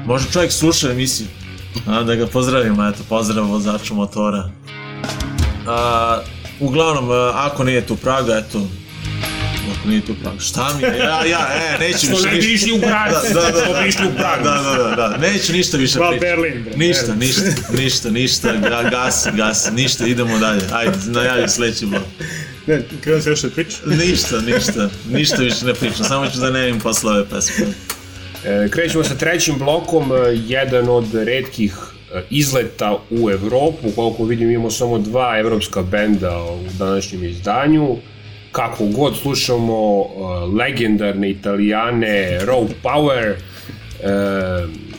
Može 0.07 0.33
čovjek 0.33 0.53
sluša 0.53 0.91
emisiju, 0.91 1.27
a, 1.87 2.03
da 2.03 2.14
ga 2.14 2.27
pozdravimo, 2.27 2.89
eto, 2.89 2.99
pozdrav 3.09 3.47
vozaču 3.47 3.95
motora. 3.95 4.51
A, 5.66 6.20
uglavnom, 6.61 7.11
ako 7.35 7.64
nije 7.64 7.87
tu 7.87 7.97
Praga, 7.97 8.37
eto, 8.37 8.68
ako 9.79 9.89
nije 9.89 10.01
tu 10.01 10.14
Praga, 10.22 10.41
šta 10.41 10.68
mi 10.77 10.83
je, 10.83 10.99
ja, 10.99 11.24
ja, 11.24 11.49
e, 11.55 11.79
neću 11.79 12.07
više 12.07 12.31
ništa. 12.35 12.51
išli 12.51 12.72
u 12.72 12.79
grad, 12.79 13.12
Da, 13.35 13.41
da, 13.41 13.72
da, 13.72 13.87
išli 13.87 14.07
u 14.07 14.11
grad. 14.16 14.45
Da, 14.45 14.51
da, 14.51 14.85
da, 14.85 15.09
da, 15.09 15.16
neću 15.16 15.53
ništa 15.53 15.77
više 15.77 15.99
pričati. 15.99 16.20
Berlin, 16.20 16.62
bre. 16.64 16.77
Ništa, 16.77 17.14
ništa, 17.14 17.43
ništa, 17.79 18.11
ništa, 18.11 18.53
ga, 18.53 18.89
gasi, 18.91 19.31
gasi, 19.35 19.70
ništa, 19.72 20.07
idemo 20.07 20.39
dalje, 20.39 20.62
ajde, 20.72 20.99
najavi 21.07 21.49
sledeći 21.49 21.87
blok. 21.87 22.03
Ne, 22.67 22.83
krenuo 23.01 23.21
se 23.21 23.31
još 23.31 23.43
da 23.43 23.51
priča. 23.51 23.77
Ništa, 23.87 24.41
ništa, 24.41 24.89
ništa 25.11 25.43
više 25.43 25.64
ne 25.64 25.75
pričam, 25.75 26.05
samo 26.05 26.27
ću 26.27 26.39
da 26.41 26.51
nevim 26.51 26.81
posle 26.81 27.12
ove 27.12 27.25
pesme. 27.29 27.67
E, 28.45 28.69
krećemo 28.71 29.05
sa 29.05 29.14
trećim 29.14 29.59
blokom, 29.59 30.12
e, 30.12 30.17
jedan 30.47 30.89
od 30.89 31.14
redkih 31.14 31.75
e, 32.14 32.23
izleta 32.31 32.99
u 33.11 33.31
Evropu, 33.31 33.91
koliko 33.95 34.25
vidim 34.25 34.51
imamo 34.51 34.71
samo 34.71 34.99
dva 34.99 35.39
evropska 35.39 35.83
benda 35.83 36.43
u 36.43 36.79
današnjem 36.79 37.25
izdanju. 37.25 37.97
Kako 38.53 38.87
god 38.87 39.17
slušamo 39.17 40.07
legendarne 40.59 41.31
italijane 41.31 42.41
Raw 42.43 42.69
Power, 42.83 43.33
e, 43.33 43.37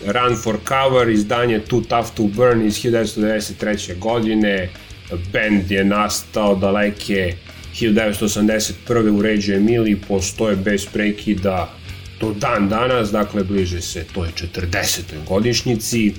Run 0.05 0.35
for 0.43 0.57
Cover, 0.67 1.09
izdanje 1.09 1.59
Too 1.59 1.81
Tough 1.81 2.09
to 2.15 2.23
Burn 2.23 2.65
iz 2.65 2.73
1993. 2.73 3.99
godine. 3.99 4.69
Band 5.33 5.71
je 5.71 5.85
nastao 5.85 6.55
daleke 6.55 7.33
1981. 7.81 9.09
u 9.09 9.21
Reggio 9.21 9.55
Emili, 9.55 9.95
postoje 10.07 10.55
bez 10.55 10.85
prekida 10.85 11.73
do 12.19 12.33
dan 12.33 12.69
danas, 12.69 13.11
dakle 13.11 13.43
bliže 13.43 13.81
se 13.81 14.05
toj 14.13 14.27
40. 14.55 15.01
godišnjici. 15.27 16.07
E, 16.07 16.13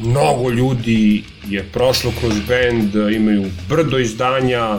mnogo 0.00 0.50
ljudi 0.50 1.24
je 1.48 1.64
prošlo 1.72 2.12
kroz 2.20 2.34
band, 2.48 3.14
imaju 3.14 3.44
brdo 3.68 3.98
izdanja, 3.98 4.78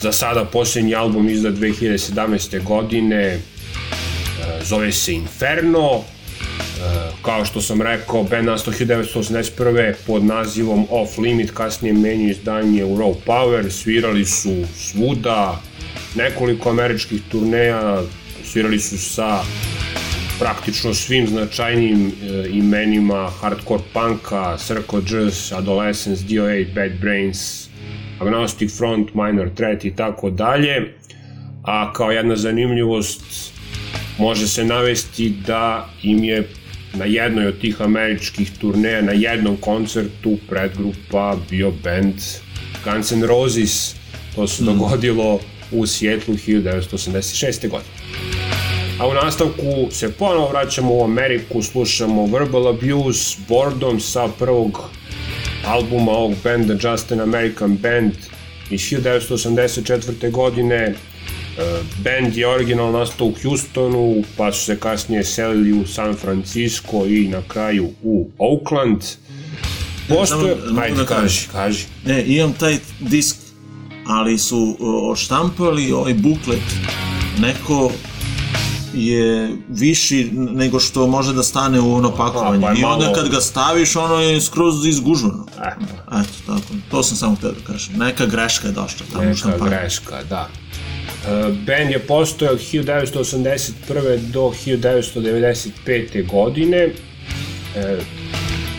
za 0.00 0.12
sada 0.12 0.44
posljednji 0.44 0.94
album 0.94 1.28
izda 1.28 1.50
2017. 1.50 2.64
godine, 2.64 3.24
e, 3.24 3.40
zove 4.64 4.92
se 4.92 5.12
Inferno, 5.12 6.04
kao 7.22 7.44
što 7.44 7.60
sam 7.60 7.82
rekao, 7.82 8.22
band 8.22 8.46
nastao 8.46 8.74
1981. 8.74 9.94
pod 10.06 10.24
nazivom 10.24 10.86
Off 10.90 11.18
Limit, 11.18 11.50
kasnije 11.50 11.92
menju 11.92 12.30
izdanje 12.30 12.84
u 12.84 12.96
Raw 12.96 13.14
Power, 13.26 13.70
svirali 13.70 14.24
su 14.24 14.64
svuda, 14.74 15.60
nekoliko 16.14 16.70
američkih 16.70 17.22
turneja, 17.30 18.02
svirali 18.44 18.78
su 18.78 18.98
sa 18.98 19.40
praktično 20.38 20.94
svim 20.94 21.26
značajnim 21.26 22.06
e, 22.06 22.48
imenima 22.50 23.30
hardcore 23.40 23.82
punka, 23.92 24.56
Circle 24.56 25.00
Jerks, 25.10 25.52
Adolescence, 25.52 26.24
DOA, 26.24 26.64
Bad 26.74 27.00
Brains, 27.00 27.68
Agnostic 28.20 28.78
Front, 28.78 29.14
Minor 29.14 29.50
Threat 29.54 29.84
i 29.84 29.96
tako 29.96 30.30
dalje. 30.30 30.94
A 31.62 31.92
kao 31.92 32.10
jedna 32.10 32.36
zanimljivost 32.36 33.22
može 34.18 34.48
se 34.48 34.64
navesti 34.64 35.34
da 35.46 35.88
im 36.02 36.24
je 36.24 36.48
na 36.94 37.04
jednoj 37.04 37.46
od 37.46 37.60
tih 37.60 37.80
američkih 37.80 38.50
turneja, 38.60 39.02
na 39.02 39.12
jednom 39.12 39.56
koncertu 39.56 40.38
predgrupa 40.48 41.36
bio 41.50 41.70
band 41.70 42.14
Guns 42.84 43.12
N' 43.12 43.22
Roses. 43.22 43.94
To 44.34 44.48
se 44.48 44.64
dogodilo 44.64 45.40
u 45.72 45.86
Sjetlu 45.86 46.34
1986. 46.34 47.68
godine. 47.68 47.98
A 49.00 49.08
u 49.08 49.14
nastavku 49.14 49.88
se 49.90 50.12
ponovo 50.12 50.48
vraćamo 50.48 50.94
u 50.94 51.04
Ameriku, 51.04 51.62
slušamo 51.62 52.26
Verbal 52.26 52.68
Abuse, 52.68 53.36
Boredom 53.48 54.00
sa 54.00 54.28
prvog 54.38 54.90
albuma 55.66 56.12
ovog 56.12 56.34
benda 56.44 56.72
Just 56.72 57.12
an 57.12 57.20
American 57.20 57.76
Band 57.76 58.12
iz 58.70 58.80
1984. 58.80 60.30
godine. 60.30 60.94
E, 61.58 61.62
Band 62.04 62.36
je 62.36 62.48
originalno 62.48 62.98
nastao 62.98 63.26
u 63.26 63.34
Houstonu, 63.42 64.22
pa 64.36 64.52
su 64.52 64.64
se 64.64 64.80
kasnije 64.80 65.24
selili 65.24 65.72
u 65.72 65.86
San 65.86 66.16
Francisco 66.16 67.06
i 67.06 67.28
na 67.28 67.42
kraju 67.48 67.88
u 68.02 68.28
Oakland. 68.38 69.00
Postoje... 70.08 70.56
Mogu 70.66 70.80
Ajde, 70.80 70.96
da 70.96 71.04
kaži, 71.04 71.48
kaži. 71.52 71.84
Ne, 72.06 72.24
imam 72.26 72.52
taj 72.52 72.78
disk, 73.00 73.36
ali 74.06 74.38
su 74.38 74.76
o, 74.80 75.10
odštampali 75.10 75.92
ovaj 75.92 76.14
buklet. 76.14 76.62
Neko 77.38 77.92
je 78.94 79.52
viši 79.68 80.30
nego 80.32 80.80
što 80.80 81.06
može 81.06 81.32
da 81.32 81.42
stane 81.42 81.80
u 81.80 81.94
ono 81.94 82.16
pakovanje. 82.16 82.62
pa 82.62 82.72
I 82.72 82.84
onda 82.84 83.04
malo- 83.04 83.14
kad 83.14 83.28
ga 83.28 83.40
staviš, 83.40 83.96
ono 83.96 84.14
je 84.14 84.40
skroz 84.40 84.86
izgužvano. 84.86 85.46
E, 85.58 85.68
Eto, 86.20 86.30
tako. 86.46 86.74
To 86.90 87.02
sam 87.02 87.16
samo 87.16 87.34
htio 87.36 87.50
da 87.52 87.72
kažem. 87.72 87.94
Neka 87.98 88.26
greška 88.26 88.66
je 88.68 88.72
došla 88.72 89.06
tamo 89.12 89.24
Neka 89.24 89.58
greška, 89.68 90.22
da. 90.30 90.48
E, 91.26 91.52
band 91.66 91.90
je 91.90 91.98
postojao 91.98 92.54
od 92.54 92.60
1981. 92.60 94.18
do 94.18 94.40
1995. 94.66 96.26
godine. 96.26 96.78
E, 96.78 96.90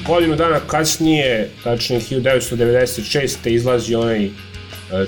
godinu 0.08 0.36
dana 0.36 0.60
kasnije, 0.60 1.50
tačnije 1.64 2.02
1996. 2.02 3.48
izlazi 3.48 3.96
onaj 3.96 4.26
e, 4.26 4.30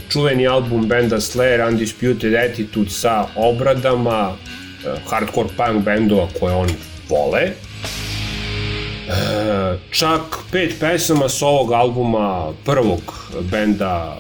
čuveni 0.10 0.48
album 0.48 0.88
benda 0.88 1.16
Slayer 1.16 1.68
Undisputed 1.68 2.34
Attitude 2.36 2.90
sa 2.90 3.26
obradama 3.36 4.38
hardcore 5.10 5.50
punk 5.58 5.86
bendova 5.86 6.28
koje 6.40 6.56
oni 6.56 6.74
vole. 7.10 7.52
Čak 9.92 10.22
pet 10.52 10.80
pesama 10.80 11.30
sa 11.30 11.46
ovog 11.46 11.72
albuma 11.72 12.54
prvog 12.66 13.02
benda 13.42 14.18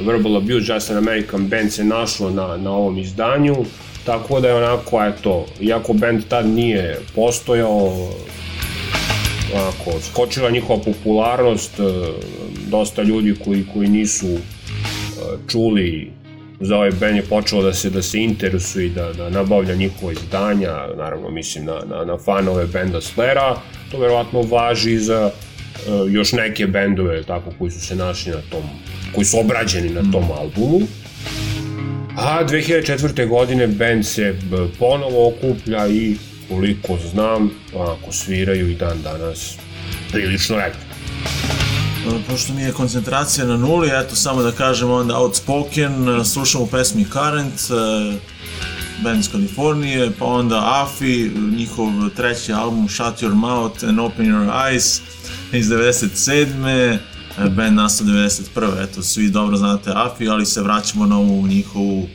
Verbal 0.00 0.36
Abuse, 0.36 0.72
Just 0.74 0.90
an 0.90 0.96
American 0.96 1.48
Band 1.48 1.72
se 1.72 1.84
našlo 1.84 2.30
na, 2.30 2.56
na 2.56 2.70
ovom 2.70 2.98
izdanju, 2.98 3.56
tako 4.04 4.40
da 4.40 4.48
je 4.48 4.54
onako, 4.54 5.04
eto, 5.04 5.46
iako 5.60 5.92
band 5.92 6.22
tad 6.28 6.46
nije 6.46 7.00
postojao, 7.14 8.10
onako, 9.54 10.00
skočila 10.00 10.50
njihova 10.50 10.80
popularnost, 10.84 11.80
e, 11.80 11.82
dosta 12.70 13.02
ljudi 13.02 13.34
koji, 13.44 13.66
koji 13.74 13.88
nisu 13.88 14.26
e, 14.26 14.40
čuli 15.48 16.16
za 16.60 16.76
ovaj 16.76 16.90
band 16.90 17.16
je 17.16 17.22
počelo 17.22 17.62
da 17.62 17.72
se 17.72 17.90
da 17.90 18.02
se 18.02 18.22
interesuje 18.22 18.86
i 18.86 18.90
da, 18.90 19.12
da 19.12 19.30
nabavlja 19.30 19.74
njihova 19.74 20.12
izdanja, 20.12 20.72
naravno 20.96 21.30
mislim 21.30 21.64
na, 21.64 21.80
na, 21.88 22.04
na 22.04 22.18
fanove 22.18 22.66
benda 22.66 23.00
Slera, 23.00 23.56
to 23.90 23.98
verovatno 23.98 24.42
važi 24.42 24.98
za 24.98 25.30
uh, 25.30 26.12
još 26.12 26.32
neke 26.32 26.66
bendove 26.66 27.22
tako 27.22 27.50
koji 27.58 27.70
su 27.70 27.80
se 27.80 27.96
našli 27.96 28.32
na 28.32 28.40
tom, 28.50 28.62
koji 29.16 29.24
su 29.24 29.38
obrađeni 29.40 29.90
na 29.90 30.12
tom 30.12 30.24
albumu. 30.30 30.86
A 32.16 32.44
2004. 32.44 33.28
godine 33.28 33.66
band 33.66 34.06
se 34.06 34.32
b, 34.50 34.56
ponovo 34.78 35.28
okuplja 35.28 35.88
i 35.88 36.16
koliko 36.48 36.98
znam, 37.10 37.50
ako 37.78 38.12
sviraju 38.12 38.70
i 38.70 38.74
dan 38.74 39.02
danas 39.02 39.54
prilično 40.12 40.56
lepo. 40.56 40.78
E, 42.06 42.30
Pošto 42.30 42.52
mi 42.52 42.62
je 42.62 42.72
koncentracija 42.72 43.46
na 43.46 43.56
nuli, 43.56 43.88
eto 43.92 44.16
samo 44.16 44.42
da 44.42 44.52
kažem 44.52 44.90
onda 44.90 45.18
Outspoken, 45.18 46.08
e, 46.08 46.24
slušamo 46.24 46.66
pesmi 46.66 47.04
Current, 47.04 47.60
e, 47.70 48.16
band 49.02 49.20
iz 49.20 49.30
Kalifornije, 49.32 50.10
pa 50.18 50.24
onda 50.24 50.84
Afi, 50.84 51.30
njihov 51.56 51.88
treći 52.16 52.52
album 52.52 52.88
Shut 52.88 53.22
Your 53.22 53.34
Mouth 53.34 53.84
and 53.84 54.00
Open 54.00 54.26
Your 54.26 54.50
Eyes 54.50 55.00
iz 55.52 55.68
97. 55.68 56.98
e, 57.38 57.48
Band 57.48 57.76
nastao 57.76 58.06
91. 58.06 58.82
Eto, 58.84 59.02
svi 59.02 59.30
dobro 59.30 59.56
znate 59.56 59.90
Afi, 59.94 60.28
ali 60.28 60.46
se 60.46 60.62
vraćamo 60.62 61.06
na 61.06 61.18
ovu 61.18 61.46
njihovu 61.46 62.02
e, 62.02 62.08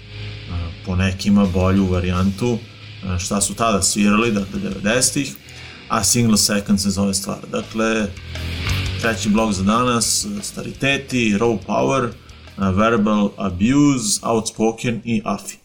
po 0.85 0.95
nekima 0.95 1.45
bolju 1.45 1.85
varijantu 1.85 2.57
e, 3.03 3.19
šta 3.19 3.41
su 3.41 3.53
tada 3.53 3.81
svirali, 3.81 4.31
dakle 4.31 4.59
90-ih, 4.59 5.35
a 5.89 6.03
Single 6.03 6.37
Second 6.37 6.81
se 6.81 6.89
zove 6.89 7.13
stvar. 7.13 7.37
Dakle, 7.51 8.07
treći 9.01 9.29
blok 9.29 9.53
za 9.53 9.63
danas, 9.63 10.27
Stariteti, 10.41 11.37
Raw 11.39 11.57
Power, 11.67 12.09
Verbal 12.57 13.29
Abuse, 13.37 14.19
Outspoken 14.21 15.01
i 15.05 15.21
Afi. 15.25 15.60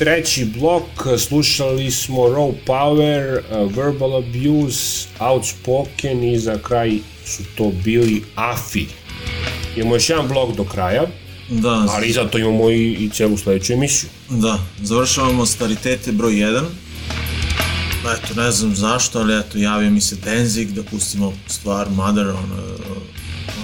Treći 0.00 0.44
blok, 0.44 1.18
slušali 1.18 1.90
smo 1.90 2.16
Raw 2.22 2.54
Power, 2.66 3.38
uh, 3.38 3.76
Verbal 3.76 4.16
Abuse, 4.16 5.08
Outspoken 5.18 6.24
i 6.24 6.38
za 6.38 6.58
kraj 6.58 6.98
su 7.26 7.42
to 7.56 7.72
bili 7.84 8.22
AFI. 8.34 8.86
Imamo 9.76 9.96
još 9.96 10.10
jedan 10.10 10.28
blok 10.28 10.56
do 10.56 10.64
kraja, 10.64 11.06
Da, 11.48 11.86
ali 11.88 12.12
zato 12.12 12.38
imamo 12.38 12.70
i, 12.70 12.92
i 12.92 13.10
celu 13.10 13.36
sledeću 13.36 13.72
emisiju. 13.72 14.10
da, 14.28 14.58
završavamo 14.82 15.46
staritete 15.46 16.12
broj 16.12 16.32
1. 16.32 16.64
Eto, 18.00 18.40
ne 18.40 18.50
znam 18.50 18.74
zašto, 18.74 19.18
ali 19.18 19.38
eto, 19.38 19.58
javio 19.58 19.90
mi 19.90 20.00
se 20.00 20.16
Denzig 20.24 20.70
da 20.70 20.82
pustimo 20.82 21.32
stvar 21.46 21.90
Mother, 21.90 22.26
ono, 22.26 22.56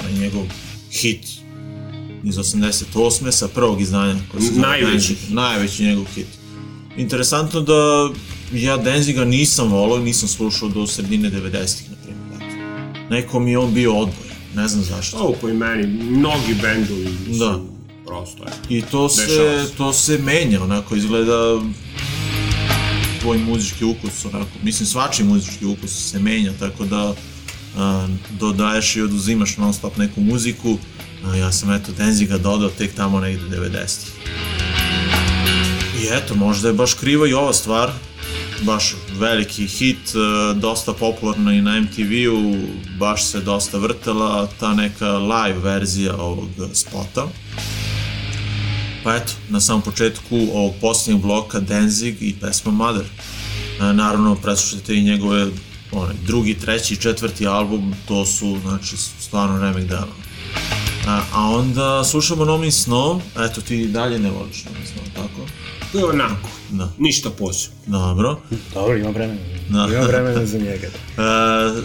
onaj 0.00 0.12
njegov 0.12 0.44
hit 0.92 1.45
iz 2.24 2.36
88. 2.36 3.30
sa 3.30 3.48
prvog 3.48 3.80
izdanja. 3.80 4.16
Najveći. 4.56 5.16
Najveći 5.30 5.84
njegov 5.84 6.04
hit. 6.14 6.26
Interesantno 6.96 7.60
da 7.60 8.10
ja 8.52 8.76
Denziga 8.76 9.24
nisam 9.24 9.68
volao, 9.68 9.98
nisam 9.98 10.28
slušao 10.28 10.68
do 10.68 10.86
sredine 10.86 11.30
90-ih, 11.30 11.90
na 11.90 11.96
primjer. 12.02 12.56
Neko 13.10 13.40
mi 13.40 13.50
je 13.50 13.58
on 13.58 13.74
bio 13.74 13.94
odboj, 13.98 14.26
ne 14.54 14.68
znam 14.68 14.84
zašto. 14.84 15.16
Ovo 15.16 15.34
po 15.40 15.48
i 15.48 15.52
meni, 15.52 15.86
mnogi 15.86 16.54
bendovi 16.62 17.08
Da. 17.38 17.60
prosto 18.06 18.44
je. 18.44 18.78
I 18.78 18.82
to 18.82 19.08
se, 19.08 19.26
se. 19.26 19.76
to 19.76 19.92
se 19.92 20.18
menja, 20.18 20.62
onako, 20.62 20.96
izgleda 20.96 21.60
tvoj 23.20 23.38
muzički 23.38 23.84
ukus, 23.84 24.24
onako, 24.24 24.50
mislim, 24.62 24.86
svačiji 24.86 25.26
muzički 25.26 25.64
ukus 25.66 26.10
se 26.10 26.18
menja, 26.18 26.52
tako 26.58 26.84
da 26.84 27.14
a, 27.76 28.08
dodaješ 28.40 28.96
i 28.96 29.02
oduzimaš 29.02 29.56
non 29.56 29.72
stop 29.72 29.96
neku 29.96 30.20
muziku, 30.20 30.78
a, 31.30 31.36
ja 31.36 31.52
sam 31.52 31.72
eto 31.72 31.92
Denziga 31.92 32.38
dodao 32.38 32.68
tek 32.68 32.94
tamo 32.94 33.20
negde 33.20 33.56
90. 33.56 34.06
I 36.02 36.08
eto, 36.10 36.34
možda 36.34 36.68
je 36.68 36.74
baš 36.74 36.94
kriva 36.94 37.28
i 37.28 37.32
ova 37.32 37.52
stvar, 37.52 37.92
baš 38.62 38.94
veliki 39.18 39.66
hit, 39.66 40.14
e, 40.14 40.54
dosta 40.54 40.92
popularna 40.92 41.52
i 41.52 41.60
na 41.60 41.80
MTV-u, 41.80 42.56
baš 42.98 43.24
se 43.24 43.40
dosta 43.40 43.78
vrtela 43.78 44.48
ta 44.60 44.74
neka 44.74 45.18
live 45.18 45.58
verzija 45.58 46.16
ovog 46.16 46.48
spota. 46.72 47.26
Pa 49.04 49.14
eto, 49.14 49.32
na 49.48 49.60
samom 49.60 49.82
početku 49.82 50.36
ovog 50.52 50.74
posljednjeg 50.80 51.22
bloka 51.22 51.60
Denzig 51.60 52.16
i 52.20 52.34
pesma 52.40 52.72
Mother. 52.72 53.04
E, 53.04 53.92
naravno, 53.92 54.34
preslušajte 54.34 54.94
i 54.94 55.02
njegove 55.02 55.46
onaj, 55.92 56.16
drugi, 56.26 56.54
treći 56.54 56.96
četvrti 56.96 57.46
album, 57.46 57.94
to 58.08 58.26
su, 58.26 58.58
znači, 58.62 58.96
stvarno 58.96 59.60
remek 59.60 59.84
dela. 59.88 60.25
A, 61.06 61.22
a 61.32 61.50
onda 61.50 62.04
slušamo 62.04 62.44
Nomin 62.44 62.70
Snow, 62.70 63.20
eto 63.50 63.60
ti 63.60 63.80
i 63.80 63.88
dalje 63.88 64.18
ne 64.18 64.30
voliš 64.30 64.64
Nomin 64.64 64.82
Snow, 64.82 65.14
tako? 65.14 65.46
To 65.92 65.98
je 65.98 66.04
onako, 66.04 66.48
Da. 66.70 66.92
ništa 66.98 67.30
posebno. 67.30 67.76
Dobro. 67.86 68.40
Dobro, 68.74 68.96
ima 68.96 69.10
vremena. 69.10 69.40
Da. 69.68 69.88
Ima 69.94 70.06
vremena 70.06 70.46
za 70.46 70.58
njega. 70.58 70.88
E, 71.18 71.82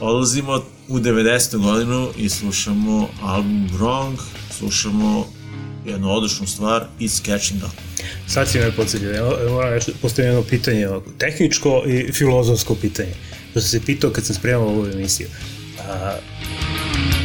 odlazimo 0.00 0.62
u 0.88 0.98
90. 0.98 1.56
godinu 1.58 2.08
i 2.16 2.28
slušamo 2.28 3.08
album 3.22 3.68
Wrong, 3.78 4.16
slušamo 4.58 5.26
jednu 5.86 6.10
odličnu 6.10 6.46
stvar, 6.46 6.84
It's 7.00 7.24
Catching 7.24 7.62
Up. 7.64 7.70
Sad 8.26 8.48
si 8.48 8.58
me 8.58 8.72
evo 9.16 9.36
moram 9.50 9.70
reći, 9.70 9.92
postoji 10.02 10.26
jedno 10.26 10.42
pitanje, 10.42 10.88
ovako, 10.88 11.10
tehničko 11.18 11.82
i 11.86 12.12
filozofsko 12.12 12.74
pitanje. 12.74 13.14
Što 13.50 13.60
sam 13.60 13.68
se 13.68 13.86
pitao 13.86 14.10
kad 14.10 14.26
sam 14.26 14.34
spremao 14.34 14.68
ovu 14.68 14.86
emisiju. 14.86 15.28
A, 15.88 16.16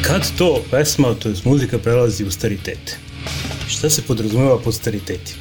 kad 0.07 0.31
to 0.31 0.61
pesma, 0.71 1.13
to 1.13 1.29
je 1.29 1.35
muzika, 1.43 1.77
prelazi 1.77 2.23
u 2.23 2.31
staritete? 2.31 2.97
Šta 3.67 3.89
se 3.89 4.01
podrazumeva 4.01 4.59
pod 4.59 4.73
stariteti? 4.75 5.33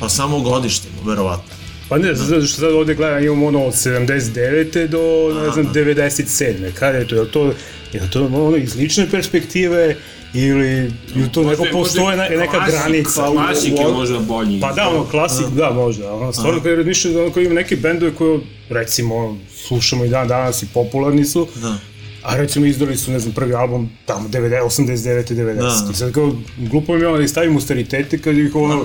Pa 0.00 0.08
samo 0.08 0.40
godište, 0.40 0.88
verovatno. 1.04 1.54
Pa 1.88 1.98
ne, 1.98 2.14
zato 2.14 2.42
što 2.42 2.56
sad 2.56 2.72
ovde 2.72 2.94
gledam, 2.94 3.24
imamo 3.24 3.46
ono 3.46 3.64
od 3.64 3.72
79. 3.74 4.86
do, 4.86 5.00
ne 5.36 5.50
znam, 5.52 5.74
97. 5.74 6.72
Kada 6.72 6.98
je 6.98 7.06
to? 7.06 7.14
Je 7.14 7.20
li 7.20 7.30
to, 7.30 7.44
je 7.92 8.00
li 8.00 8.10
to 8.10 8.24
ono 8.24 8.56
iz 8.56 8.76
lične 8.76 9.10
perspektive 9.10 9.96
ili 10.34 10.68
je 10.68 10.90
to 11.32 11.42
neko 11.42 11.64
postoje 11.72 12.04
možda 12.06 12.22
ne, 12.24 12.36
neka 12.36 12.52
klasik, 12.52 12.74
granica? 12.74 13.30
u- 13.30 13.34
Klasik 13.34 13.72
je 13.72 13.86
u- 13.86 13.92
možda 13.92 14.18
bolji. 14.18 14.60
Pa 14.60 14.72
da, 14.72 14.88
ono, 14.88 15.04
klasik, 15.04 15.46
da, 15.48 15.70
možda. 15.72 16.12
Ono, 16.14 16.32
stvarno 16.32 16.60
kada 16.60 16.74
razmišljam 16.74 17.14
da 17.14 17.20
ono, 17.20 17.30
koji 17.30 17.44
ima 17.44 17.54
neke 17.54 17.76
bendove 17.76 18.14
koje, 18.14 18.38
recimo, 18.70 19.38
slušamo 19.56 20.04
i 20.04 20.08
dan 20.08 20.28
danas 20.28 20.62
i 20.62 20.66
popularni 20.66 21.24
su, 21.24 21.48
Da. 21.54 21.78
A 22.22 22.36
recimo 22.36 22.66
izdali 22.66 22.96
su, 22.96 23.10
ne 23.10 23.18
znam, 23.18 23.34
prvi 23.34 23.54
album 23.54 23.90
tamo 24.06 24.28
90, 24.28 24.62
89. 24.62 24.96
90. 25.26 25.54
Da, 25.54 25.62
da. 25.62 25.88
I 25.92 25.94
sad 25.94 26.12
kao, 26.12 26.32
glupo 26.58 26.94
mi 26.94 27.00
je 27.00 27.08
ono 27.08 27.16
da 27.16 27.24
ih 27.24 27.30
stavimo 27.30 27.60
staritete 27.60 28.18
kad 28.18 28.38
ih 28.38 28.54
ono, 28.54 28.84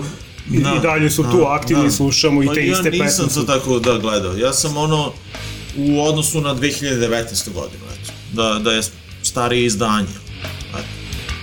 i, 0.51 0.59
Da, 0.59 0.73
i 0.73 0.81
dalje 0.81 1.09
su 1.09 1.23
tu 1.23 1.37
da, 1.39 1.53
aktivni, 1.53 1.83
da. 1.83 1.91
slušamo 1.91 2.43
i 2.43 2.47
Pa 2.47 2.53
te 2.53 2.61
iste 2.61 2.89
Ja 2.89 3.03
nisam 3.03 3.25
pesme. 3.25 3.41
to 3.41 3.53
tako 3.53 3.79
da 3.79 3.97
gledao. 3.97 4.35
Ja 4.35 4.53
sam 4.53 4.77
ono 4.77 5.11
u 5.77 6.01
odnosu 6.01 6.41
na 6.41 6.55
2019. 6.55 7.09
godinu, 7.45 7.83
eto. 7.93 8.11
Da, 8.33 8.59
da 8.59 8.71
je 8.71 8.81
starije 9.23 9.65
izdanje. 9.65 10.07
Eto. 10.69 10.83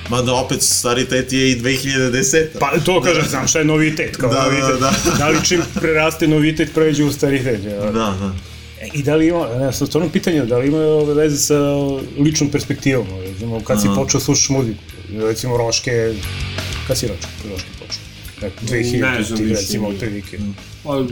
Mada 0.09 0.35
opet 0.35 0.63
staritet 0.63 1.33
je 1.33 1.51
i 1.53 1.57
2010. 1.57 2.47
Pa 2.61 2.71
to 2.79 3.01
kažem, 3.01 3.25
znam 3.25 3.49
šta 3.49 3.59
je 3.59 3.65
novitet, 3.65 4.17
kao 4.17 4.31
Da, 4.31 4.37
da, 4.37 4.45
novitet. 4.45 4.81
da. 4.81 4.93
da 5.19 5.29
li 5.29 5.39
čim 5.45 5.63
preraste 5.75 6.29
novitet 6.29 6.75
pređe 6.75 7.05
u 7.05 7.13
staritet. 7.13 7.65
Ja. 7.65 7.81
Da, 7.81 7.91
da. 7.93 8.33
E, 8.83 8.89
I 8.95 9.03
da 9.03 9.15
li 9.15 9.27
ima, 9.29 9.47
ne, 9.59 9.73
sad 9.73 9.89
stvarno 9.89 10.11
pitanje, 10.11 10.45
da 10.45 10.59
li 10.59 10.69
ima 10.69 10.79
veze 11.15 11.37
sa 11.37 11.55
ličnom 12.19 12.51
perspektivom, 12.51 13.07
recimo, 13.21 13.61
kad 13.65 13.81
si 13.81 13.89
Aha. 13.89 13.97
počeo 13.97 14.21
slušaš 14.21 14.49
muziku, 14.49 14.81
recimo 15.13 15.57
Roške, 15.57 16.15
kad 16.87 16.99
si 16.99 17.07
Roške, 17.07 17.27
Roške 17.51 17.69
počeo? 17.79 18.03
Nek, 18.43 18.53
2000, 18.63 19.19
Ne 19.19 19.23
znam 19.23 19.39
ti 19.39 19.45
recimo, 19.45 19.89
otprilike. 19.89 20.39
Pa, 20.85 20.97
e, 20.97 21.03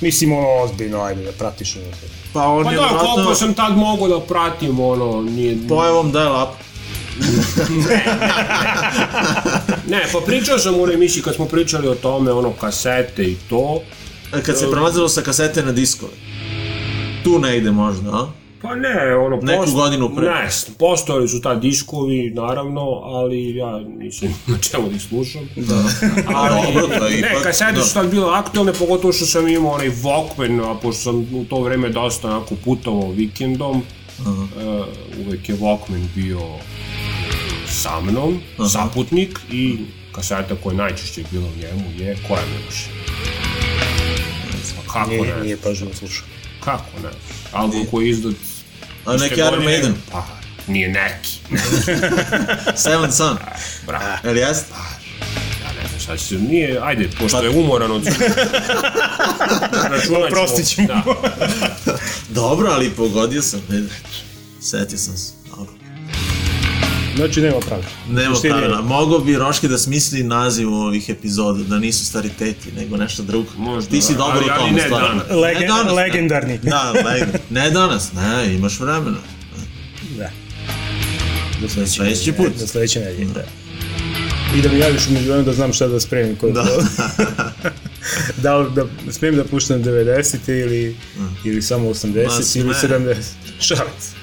Mislim, 0.00 0.32
ono, 0.32 0.48
ozbiljno, 0.48 1.00
ajde, 1.00 1.22
da 1.22 1.32
pratiš 1.32 1.76
ono. 1.76 1.86
Pa 2.32 2.46
on 2.46 2.64
pa 2.64 2.70
je 2.70 2.76
da, 2.76 2.88
koliko 2.88 3.14
vratno 3.14 3.34
sam 3.34 3.54
tad 3.54 3.76
mogao 3.76 4.08
da 4.08 4.20
pratim, 4.20 4.80
ono, 4.80 5.22
nije... 5.22 5.56
pojavom 5.68 6.12
dial-up. 6.12 6.48
Ne, 9.92 10.06
pa 10.12 10.20
pričao 10.26 10.58
sam 10.58 10.80
u 10.80 10.90
emisiji 10.90 11.22
kad 11.22 11.34
smo 11.34 11.44
pričali 11.44 11.88
o 11.88 11.94
tome, 11.94 12.32
ono, 12.32 12.52
kasete 12.52 13.22
i 13.22 13.36
to. 13.48 13.82
Kad 14.30 14.58
se 14.58 14.70
prelazilo 14.70 15.08
sa 15.08 15.22
kasete 15.22 15.62
na 15.62 15.72
diskove. 15.72 16.12
Tu 17.24 17.38
ne 17.38 17.56
ide 17.56 17.70
možda, 17.70 18.10
a? 18.10 18.26
Pa 18.62 18.74
ne, 18.74 19.16
ono, 19.16 19.36
Neku 19.36 19.72
godinu 19.72 20.14
pre. 20.16 20.26
Ne, 20.26 20.48
postojali 20.78 21.28
su 21.28 21.40
ta 21.40 21.54
diskovi, 21.54 22.30
naravno, 22.30 22.80
ali 23.04 23.56
ja 23.56 23.80
nisam 23.98 24.28
na 24.46 24.58
čemu 24.58 24.88
da 24.88 24.94
ih 24.96 25.02
slušam. 25.02 25.48
Da. 25.56 25.84
Ali, 26.28 26.54
Dobro, 26.74 26.98
to 26.98 27.06
je 27.06 27.10
ne, 27.12 27.28
ipak- 27.28 27.42
kasete 27.42 27.72
da. 27.72 27.82
su 27.82 27.94
tad 27.94 28.10
bile 28.10 28.26
aktualne, 28.30 28.72
pogotovo 28.72 29.12
što 29.12 29.26
sam 29.26 29.48
imao 29.48 29.72
onaj 29.72 29.90
Walkman, 29.90 30.70
a 30.70 30.74
pošto 30.74 31.02
sam 31.02 31.16
u 31.34 31.44
to 31.44 31.60
vreme 31.60 31.88
dosta 31.88 32.28
onako 32.28 32.54
putovao 32.64 33.10
vikendom, 33.10 33.82
uh, 34.18 34.26
uvek 35.26 35.48
je 35.48 35.56
Walkman 35.56 36.06
bio 36.14 36.40
sa 37.66 38.00
mnom, 38.00 38.40
saputnik 38.70 39.38
i 39.52 39.76
kaseta 40.12 40.54
koja 40.62 40.72
je 40.72 40.78
najčešće 40.78 41.22
bila 41.30 41.44
u 41.46 41.58
njemu 41.58 41.90
je 41.98 42.16
Koja 42.28 42.42
Miloš. 42.46 42.84
Pa 44.76 44.92
kako 44.92 45.10
Nije, 45.10 45.36
ne? 45.36 45.42
nije 45.42 45.56
pažljivo 45.56 45.94
slušao. 45.94 46.26
Kako 46.64 47.00
ne? 47.02 47.08
Album 47.52 47.86
koji 47.90 48.06
je 48.06 48.10
izdat 48.10 48.34
A 49.04 49.16
neki 49.16 49.40
Iron 49.40 49.64
Maiden, 49.64 49.94
Pa, 50.12 50.26
nije 50.66 50.88
neki. 50.88 51.38
Seven 52.82 53.12
Sun. 53.12 53.36
Bravo. 53.86 54.04
Jel 54.24 54.36
jest? 54.36 54.66
Ja 55.64 55.82
ne 55.82 55.88
znam 55.88 56.00
šta 56.00 56.16
će 56.16 56.24
se... 56.24 56.34
Nije, 56.34 56.80
ajde, 56.82 57.08
pošto 57.20 57.42
je 57.42 57.50
umoran 57.50 57.90
od... 57.90 58.04
Računat 59.90 60.02
ćemo. 60.06 60.18
Oprostit 60.26 60.66
ćemo. 60.68 60.88
Da. 60.88 61.02
Dobro, 62.40 62.68
ali 62.70 62.90
pogodio 62.90 63.42
sam. 63.42 63.60
vidi. 63.68 63.88
Setio 64.60 64.98
sam 64.98 65.16
se. 65.16 65.41
Znači, 67.16 67.40
nema 67.40 67.58
pravila. 67.58 67.88
Nema 68.10 68.36
je 68.36 68.50
pravila. 68.50 68.82
Mogao 68.82 69.18
bi 69.18 69.36
Roški 69.36 69.68
da 69.68 69.78
smisli 69.78 70.22
naziv 70.22 70.68
ovih 70.70 71.08
epizoda, 71.08 71.62
da 71.64 71.78
nisu 71.78 72.04
stariteti, 72.06 72.72
nego 72.72 72.96
nešto 72.96 73.22
drugo. 73.22 73.48
Možda, 73.56 73.90
Ti 73.90 74.02
si 74.02 74.12
dobar 74.14 74.36
ali- 74.36 74.44
u 74.44 74.50
ali 74.50 74.58
tomu 74.60 74.72
ne 74.72 74.82
stvarno. 74.82 75.08
danas. 75.08 75.26
Lege- 75.32 75.60
Ne 75.60 75.66
danas, 75.66 75.86
ne. 75.86 75.92
legendarni. 75.92 76.58
Da, 76.58 76.92
legend. 77.04 77.32
Ne 77.50 77.70
danas, 77.70 78.12
ne, 78.12 78.54
imaš 78.54 78.80
vremena. 78.80 79.18
Da. 80.10 80.30
Do 81.60 81.68
Za 81.70 81.86
sledeći 81.86 82.32
put. 82.32 82.58
Do 82.60 82.66
sledeće 82.66 83.00
nedelje, 83.00 83.24
da. 83.26 83.44
I 84.56 84.62
da 84.62 84.68
mi 84.68 84.78
javiš 84.78 85.06
umeđu 85.08 85.24
vremenu 85.24 85.44
da 85.44 85.52
znam 85.52 85.72
šta 85.72 85.86
da 85.88 86.00
spremim. 86.00 86.36
Kod 86.36 86.52
Da. 86.52 86.64
da, 88.36 88.56
li 88.56 88.70
da 88.72 88.86
smijem 89.10 89.36
da 89.36 89.44
puštam 89.44 89.78
90. 89.78 90.36
ili, 90.54 90.96
ili 91.44 91.62
samo 91.62 91.88
80 91.88 92.26
Ma, 92.26 92.32
ili 92.34 92.74
sme. 92.74 92.88
70. 92.88 93.14
Šalic. 93.60 94.21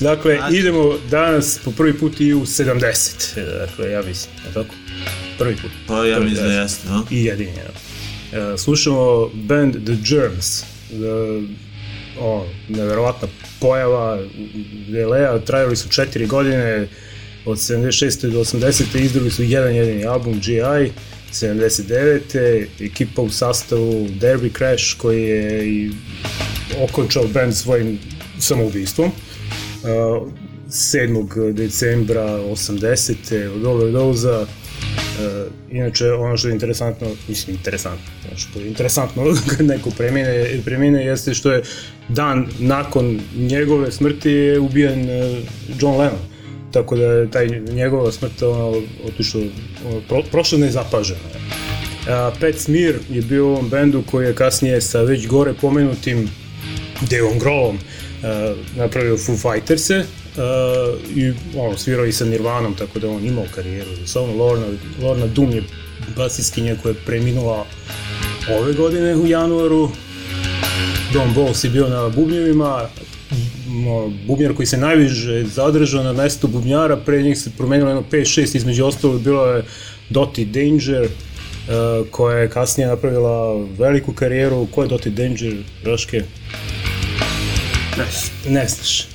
Dakle, 0.00 0.36
Znači. 0.36 0.56
idemo 0.56 0.94
danas 1.10 1.58
po 1.64 1.70
prvi 1.70 1.98
put 1.98 2.20
i 2.20 2.34
u 2.34 2.40
70. 2.40 3.58
Dakle, 3.58 3.90
ja 3.90 4.02
mislim, 4.02 4.34
je 4.46 4.54
tako? 4.54 4.74
Prvi 5.38 5.56
put. 5.56 5.70
Pa 5.86 6.06
ja 6.06 6.16
Prvi, 6.16 6.30
mislim 6.30 6.46
da 6.46 6.52
jeste, 6.52 6.88
no? 6.88 7.06
I 7.10 7.24
jedini, 7.24 7.52
ja. 7.56 7.72
E, 8.54 8.58
slušamo 8.58 9.30
band 9.34 9.72
The 9.72 9.96
Germs. 10.08 10.62
E, 10.62 10.64
o, 12.20 12.46
neverovatna 12.68 13.28
pojava 13.60 14.18
Delea, 14.88 15.38
trajali 15.38 15.76
su 15.76 15.88
četiri 15.88 16.26
godine, 16.26 16.88
od 17.44 17.58
76. 17.58 18.30
do 18.30 18.38
80. 18.38 19.00
izdali 19.00 19.30
su 19.30 19.42
jedan 19.42 19.74
jedini 19.74 20.06
album, 20.06 20.40
GI, 20.40 20.92
79. 21.32 22.66
ekipa 22.80 23.22
u 23.22 23.30
sastavu 23.30 24.08
Derby 24.20 24.58
Crash 24.58 24.96
koji 24.96 25.22
je 25.22 25.68
i 25.68 25.90
okončao 26.78 27.26
band 27.26 27.54
svojim 27.54 27.98
samoubistvom. 28.38 29.12
Uh, 29.82 30.28
7. 30.68 31.52
decembra 31.52 32.38
80. 32.38 33.56
od 33.56 33.64
Overdose-a 33.64 34.46
Uh, 35.18 35.52
inače, 35.70 36.12
ono 36.12 36.36
što 36.36 36.48
je 36.48 36.52
interesantno, 36.52 37.08
mislim 37.28 37.56
interesantno, 37.56 38.06
ono 38.28 38.38
što 38.38 38.58
je 38.58 38.66
interesantno 38.66 39.24
kad 39.56 39.66
neko 39.66 39.90
premine, 39.90 40.60
premine 40.64 41.04
jeste 41.06 41.34
što 41.34 41.52
je 41.52 41.62
dan 42.08 42.46
nakon 42.58 43.20
njegove 43.36 43.92
smrti 43.92 44.30
je 44.30 44.60
ubijen 44.60 45.00
uh, 45.00 45.38
John 45.80 45.96
Lennon. 45.96 46.20
Tako 46.72 46.96
da 46.96 47.04
je 47.04 47.30
taj 47.30 47.46
njegova 47.60 48.12
smrt 48.12 48.42
ono, 48.42 48.82
otišla, 49.04 49.40
ono, 49.86 50.00
pro, 50.08 50.22
prošla 50.30 50.58
nezapažena. 50.58 51.20
A, 52.08 52.30
Pat 52.40 52.54
Smear 52.54 52.94
je 53.10 53.22
bio 53.22 53.46
u 53.46 53.50
ovom 53.50 53.68
bendu 53.68 54.02
koji 54.10 54.26
je 54.26 54.34
kasnije 54.34 54.80
sa 54.80 55.02
već 55.02 55.26
gore 55.26 55.54
pomenutim 55.60 56.28
Daveom 57.10 57.38
Grohlom 57.38 57.76
uh, 57.76 57.82
napravio 58.76 59.16
Foo 59.16 59.36
Fighters-e 59.36 59.98
uh, 59.98 61.16
i 61.16 61.32
ono, 61.56 61.76
svirao 61.76 62.06
i 62.06 62.12
sa 62.12 62.24
Nirvanom, 62.24 62.74
tako 62.74 62.98
da 62.98 63.08
on 63.08 63.24
imao 63.24 63.44
karijeru 63.54 63.90
za 64.00 64.06
sobom. 64.06 64.38
Lorna, 64.38 64.66
Lorna 65.02 65.26
Doom 65.26 65.52
je 65.52 65.62
basiskinja 66.16 66.76
koja 66.82 66.90
je 66.90 66.98
preminula 67.06 67.66
ove 68.58 68.72
godine 68.72 69.16
u 69.16 69.26
januaru. 69.26 69.90
Don 71.12 71.34
Bowles 71.34 71.64
je 71.64 71.70
bio 71.70 71.88
na 71.88 72.08
bubnjevima, 72.08 72.88
bubnjar 74.26 74.54
koji 74.54 74.66
se 74.66 74.76
najviše 74.76 75.44
zadržao 75.44 76.02
na 76.02 76.12
mestu 76.12 76.48
bubnjara, 76.48 76.96
pre 76.96 77.22
njih 77.22 77.38
se 77.38 77.50
promenilo 77.58 77.90
jedno 77.90 78.04
5-6, 78.10 78.56
između 78.56 78.84
ostalog 78.84 79.22
bilo 79.22 79.46
je 79.46 79.64
Dottie 80.10 80.44
Danger, 80.44 81.02
uh, 81.04 82.08
koja 82.10 82.38
je 82.38 82.50
kasnije 82.50 82.88
napravila 82.88 83.66
veliku 83.78 84.12
karijeru. 84.12 84.66
Ko 84.66 84.82
je 84.82 84.88
Dottie 84.88 85.12
Danger, 85.12 85.54
Roške? 85.84 86.22
Ne, 87.98 88.04
Ne 88.52 88.68
znaš. 88.68 89.06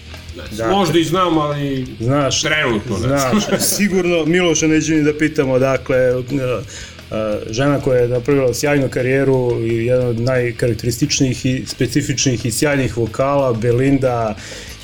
Da. 0.52 0.68
Možda 0.68 1.00
i 1.00 1.04
znam, 1.04 1.38
ali 1.38 1.86
Znaš, 2.00 2.42
trenutno 2.42 2.98
ne 2.98 3.08
znaš, 3.08 3.62
sigurno 3.78 4.26
Miloša 4.26 4.68
neću 4.68 4.94
ni 4.94 5.04
da 5.04 5.18
pitamo, 5.18 5.60
dakle, 5.60 6.16
uh, 6.16 6.26
žena 7.50 7.82
koja 7.82 8.02
je 8.02 8.08
napravila 8.08 8.54
sjajnu 8.54 8.90
karijeru 8.90 9.60
i 9.62 9.86
jedan 9.86 10.08
od 10.08 10.20
najkarakterističnijih 10.20 11.46
i 11.46 11.64
specifičnih 11.68 12.46
i 12.46 12.52
sjajnih 12.52 12.98
vokala, 12.98 13.54
Belinda, 13.54 14.36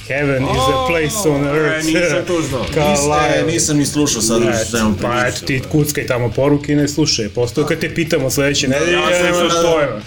Heaven 0.09 0.43
is 0.43 0.63
a 0.69 0.87
place 0.87 1.29
on 1.29 1.43
O, 1.43 1.55
earth. 1.55 1.79
e, 1.79 1.91
nisam 1.91 2.25
to 2.27 2.41
znao. 2.41 2.65
Carlisle. 2.65 3.39
E, 3.39 3.43
nisam 3.43 3.77
ni 3.77 3.85
slušao 3.85 4.21
sad 4.21 4.41
u 4.41 4.45
svemu 4.65 4.95
pa 5.01 5.27
eto 5.27 5.45
ti 5.45 5.61
kuckaj 5.71 6.05
tamo 6.05 6.29
poruke 6.29 6.73
i 6.73 6.75
ne 6.75 6.87
slušaj. 6.87 7.29
Postao 7.29 7.65
kad 7.65 7.79
te 7.79 7.95
pitamo 7.95 8.29
sledeće 8.29 8.67
nedelje, 8.67 8.91
ja 8.91 9.09
ja 9.09 9.23
nemaš 9.23 9.53
sad- 9.53 9.65
pojma. 9.65 10.01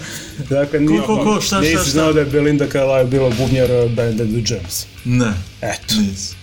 Dakle, 0.49 0.79
ni, 0.79 0.99
ko, 0.99 1.17
ko, 1.17 1.33
šta, 1.35 1.45
šta, 1.47 1.59
nisi 1.59 1.73
šta? 1.75 1.83
znao 1.83 2.13
da 2.13 2.19
je 2.19 2.25
Belinda 2.25 2.65
Carlisle 2.67 3.05
bila 3.05 3.29
bubnjar 3.29 3.71
uh, 3.73 3.91
banda 3.91 4.23
The 4.23 4.41
Gems. 4.41 4.85
Ne. 5.05 5.33
Eto. 5.61 5.95
Nisam. 5.99 6.37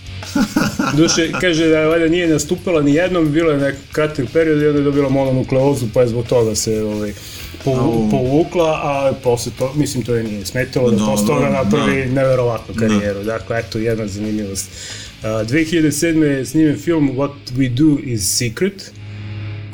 Duše, 0.97 1.31
kaže 1.41 1.67
da 1.67 1.77
je 1.77 1.87
valjda 1.87 2.07
nije 2.07 2.27
nastupala 2.27 2.81
ni 2.81 2.93
jednom, 2.93 3.31
bilo 3.31 3.51
je 3.51 3.57
nek 3.57 3.75
kratak 3.91 4.25
period 4.33 4.61
i 4.61 4.67
onda 4.67 4.79
je 4.79 4.83
dobila 4.83 5.09
mononukleozu, 5.09 5.85
pa 5.93 6.01
je 6.01 6.07
zbog 6.07 6.25
toga 6.27 6.55
se 6.55 6.83
ovaj, 6.83 7.13
povu, 7.63 8.09
povukla, 8.11 8.79
a 8.83 9.13
posle 9.23 9.51
to, 9.59 9.73
mislim, 9.75 10.03
to 10.03 10.15
je 10.15 10.23
nije 10.23 10.45
smetalo 10.45 10.91
da 10.91 10.97
Dobro, 10.97 11.11
posle 11.11 11.27
toga 11.27 11.49
napravi 11.49 12.05
da. 12.05 12.13
neverovatnu 12.13 12.75
karijeru. 12.75 13.23
Dakle, 13.23 13.59
eto, 13.59 13.77
jedna 13.77 14.07
zanimljivost. 14.07 14.69
Uh, 15.21 15.25
2007. 15.25 16.23
je 16.23 16.45
snimljen 16.45 16.79
film 16.79 17.09
What 17.09 17.33
We 17.55 17.69
Do 17.69 18.01
Is 18.03 18.37
Secret, 18.37 18.91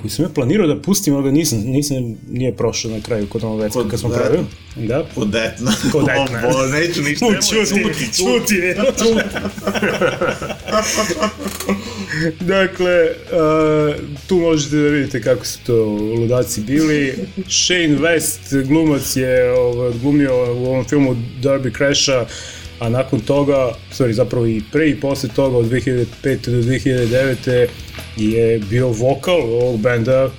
koji 0.01 0.11
sam 0.11 0.25
ja 0.25 0.29
planirao 0.29 0.67
da 0.67 0.81
pustim, 0.81 1.15
ali 1.15 1.23
ga 1.23 1.31
nisam, 1.31 1.59
nisam, 1.59 2.17
nije 2.29 2.55
prošao 2.55 2.91
na 2.91 3.01
kraju 3.01 3.27
kod 3.27 3.43
ono 3.43 3.55
vecka 3.55 3.89
kad 3.89 3.99
smo 3.99 4.09
pravili. 4.09 4.43
Da. 4.75 5.05
Kod 5.15 5.29
Detna. 5.29 5.71
Kod 5.91 6.05
Detna. 6.05 6.41
O, 6.47 6.53
bo, 6.53 6.65
neću 6.65 7.01
ništa. 7.01 7.25
Čuti, 7.25 7.47
ćuti, 7.47 8.11
čuti, 8.17 8.61
Dakle, 12.39 13.09
uh, 13.09 13.95
tu 14.27 14.35
možete 14.35 14.75
da 14.75 14.89
vidite 14.89 15.21
kako 15.21 15.45
su 15.45 15.59
to 15.65 15.85
ludaci 16.19 16.61
bili. 16.61 17.13
Shane 17.49 17.97
West, 17.97 18.67
glumac 18.67 19.15
je 19.15 19.51
ovaj, 19.51 19.87
odglumio 19.87 20.33
u 20.53 20.65
ovom 20.65 20.85
filmu 20.85 21.15
Derby 21.41 21.77
Crasha, 21.77 22.25
a 22.79 22.89
nakon 22.89 23.19
toga, 23.19 23.71
sorry, 23.93 24.11
zapravo 24.11 24.45
i 24.45 24.61
pre 24.71 24.89
i 24.89 24.99
posle 24.99 25.29
toga 25.35 25.57
od 25.57 25.65
2005. 25.65 26.05
do 26.49 26.61
2009. 26.61 27.67
je 28.17 28.59
bio 28.69 28.87
vokal 28.87 29.41
ovog 29.41 29.79
benda 29.79 30.29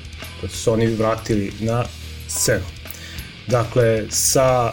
kad 0.40 0.50
su 0.50 0.56
se 0.56 0.70
oni 0.70 0.86
vratili 0.86 1.52
na 1.60 1.84
scenu. 2.28 2.64
Dakle, 3.46 4.04
sa 4.10 4.72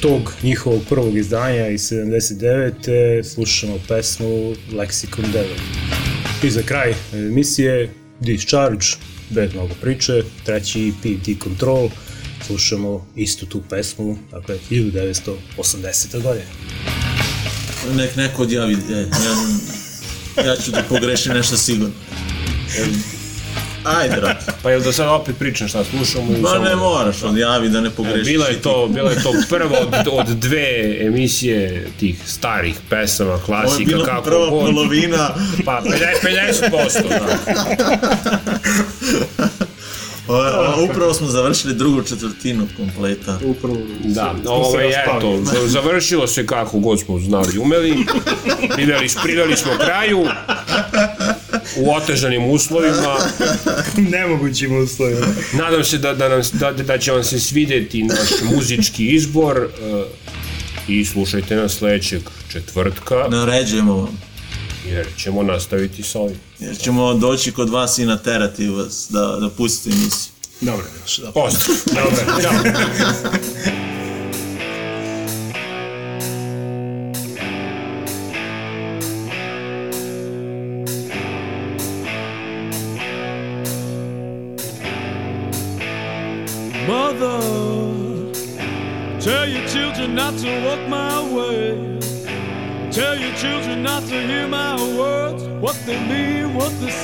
tog 0.00 0.32
njihovog 0.42 0.82
prvog 0.88 1.16
izdanja 1.16 1.68
iz 1.68 1.80
79. 1.80 3.22
slušamo 3.22 3.78
pesmu 3.88 4.54
Lexicon 4.72 5.32
Devil. 5.32 6.07
I 6.42 6.50
za 6.50 6.62
kraj 6.62 6.94
emisije 7.12 7.90
Discharge, 8.20 8.86
bez 9.30 9.52
mnogo 9.52 9.74
priče, 9.80 10.22
treći 10.44 10.88
EP 10.88 11.26
Decontrol, 11.26 11.90
slušamo 12.46 13.06
istu 13.16 13.46
tu 13.46 13.62
pesmu, 13.70 14.18
dakle 14.30 14.58
1980. 14.70 16.22
godine. 16.22 16.46
Nek 17.96 18.16
neko 18.16 18.42
odjavi, 18.42 18.72
e, 18.74 19.06
ja, 20.36 20.44
ja 20.44 20.56
ću 20.56 20.70
da 20.70 20.84
pogrešim 20.88 21.32
nešto 21.32 21.56
sigurno. 21.56 21.94
Ajde, 23.84 24.16
dragi. 24.16 24.38
Pa 24.62 24.70
jel 24.70 24.80
da 24.80 24.92
sad 24.92 25.08
opet 25.10 25.38
pričam 25.38 25.68
šta 25.68 25.84
slušamo? 25.86 26.32
Ma 26.32 26.48
samo- 26.48 26.64
ne 26.64 26.76
moraš, 26.76 27.22
odjavi 27.22 27.68
da 27.68 27.80
ne 27.80 27.90
pogrešiš. 27.90 28.24
Bila 28.24 28.46
je 28.46 28.62
to, 28.62 28.88
bila 28.88 29.10
je 29.10 29.22
to 29.22 29.32
prva 29.50 29.78
od, 29.78 29.88
od 30.10 30.26
dve 30.28 30.66
emisije 31.00 31.86
tih 31.96 32.20
starih 32.26 32.76
pesama, 32.90 33.30
Ovo 33.30 33.38
je 33.38 33.44
klasika, 33.44 33.84
bila 33.86 34.04
kako 34.04 34.22
prva 34.22 34.46
god. 34.46 34.60
polovina. 34.66 35.34
Pa 35.64 35.82
50%, 36.22 36.70
50% 36.70 37.08
da. 37.08 37.26
Ovo, 40.28 40.40
ovo, 40.40 40.84
upravo 40.84 41.14
smo 41.14 41.26
završili 41.26 41.74
drugu 41.74 42.02
četvrtinu 42.02 42.66
kompleta. 42.76 43.38
Upravo. 43.44 43.76
Da, 44.04 44.34
ovo 44.46 44.70
se 44.72 44.78
je 44.78 45.04
za- 45.44 45.68
završilo 45.68 46.26
se 46.26 46.46
kako 46.46 46.78
god 46.78 47.00
smo 47.00 47.18
znali 47.18 47.58
umeli. 47.58 48.06
Priveli, 48.74 49.08
priveli 49.22 49.56
smo 49.56 49.70
kraju 49.76 50.26
u 51.76 51.92
otežanim 51.94 52.44
uslovima. 52.50 53.16
Nemogućim 54.12 54.82
uslovima. 54.82 55.26
Nadam 55.52 55.84
se 55.84 55.98
da, 55.98 56.14
da, 56.14 56.28
nam, 56.28 56.42
da, 56.52 56.72
da 56.72 56.98
će 56.98 57.12
vam 57.12 57.24
se 57.24 57.40
svideti 57.40 58.02
naš 58.02 58.28
muzički 58.54 59.06
izbor 59.06 59.58
uh, 59.58 60.04
i 60.88 61.04
slušajte 61.04 61.56
nas 61.56 61.72
sledećeg 61.72 62.22
četvrtka, 62.52 63.28
Naređujemo 63.30 63.96
vam. 63.96 64.20
jer 64.86 65.06
ćemo 65.16 65.42
nastaviti 65.42 66.02
sa 66.02 66.18
ovim. 66.18 66.36
Jer 66.58 66.78
ćemo 66.78 67.14
doći 67.14 67.52
kod 67.52 67.70
vas 67.70 67.98
i 67.98 68.06
naterati 68.06 68.68
vas 68.68 69.06
da, 69.10 69.38
da 69.40 69.50
pustite 69.50 69.90
emisiju. 69.96 70.32
Dobro, 70.60 70.84
Miloš, 70.94 71.16
dobro. 71.16 71.32
Pozdrav! 71.32 71.76
Dobro. 71.86 72.10
Mother, 72.34 73.87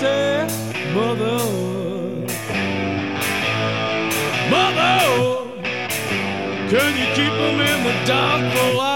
say. 0.05 0.47
Mother, 0.95 1.39
Mother, 4.53 4.97
can 6.71 6.91
you 7.01 7.09
keep 7.19 7.35
them 7.43 7.59
in 7.71 7.79
the 7.89 7.95
dark 8.07 8.43
for 8.53 8.69
a 8.91 8.94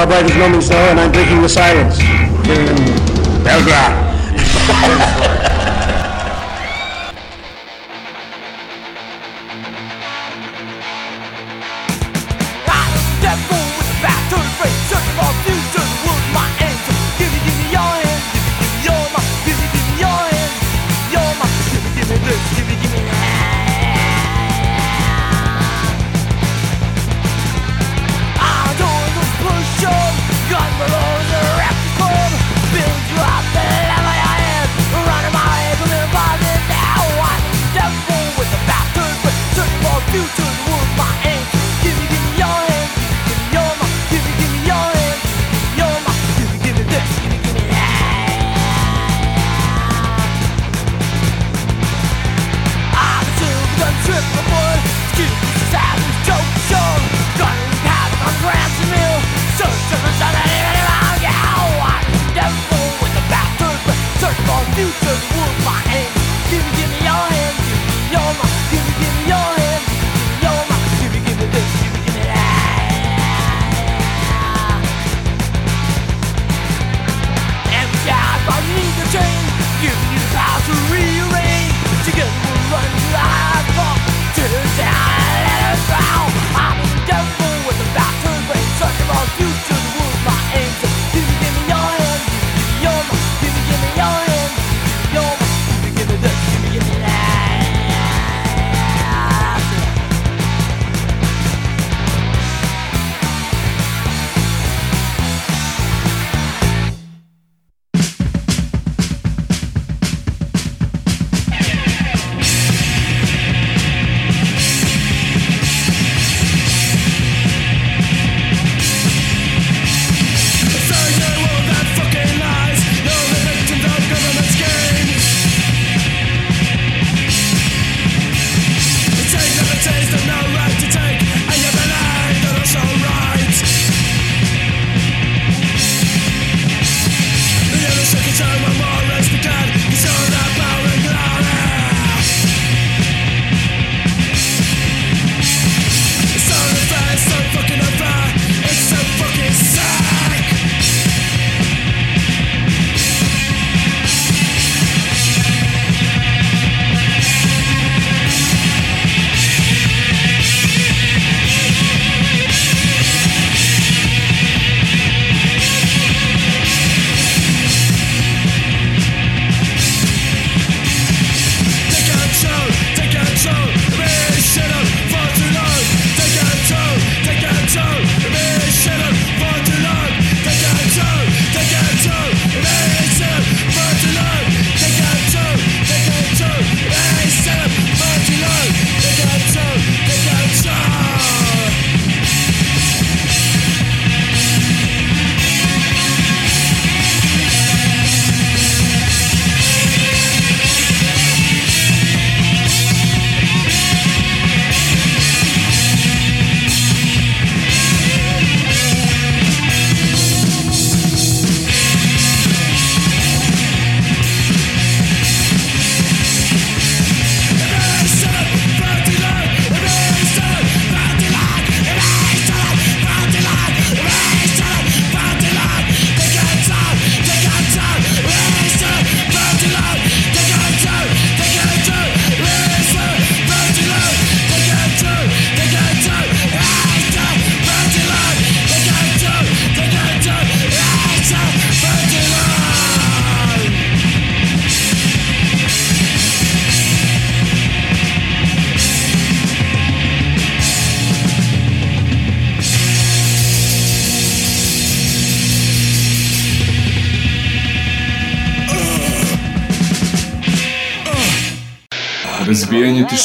our 0.00 0.06
bright 0.06 0.24
is 0.24 0.34
normally 0.34 0.62
so, 0.62 0.74
and 0.74 0.98
I'm 0.98 1.12
breaking 1.12 1.42
the 1.42 1.48
silence. 1.48 1.98
Belgrade. 3.44 5.44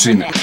Razbijanje 0.06 0.22
tišine. 0.22 0.26
Razbijanje 0.26 0.32
tišine. 0.32 0.35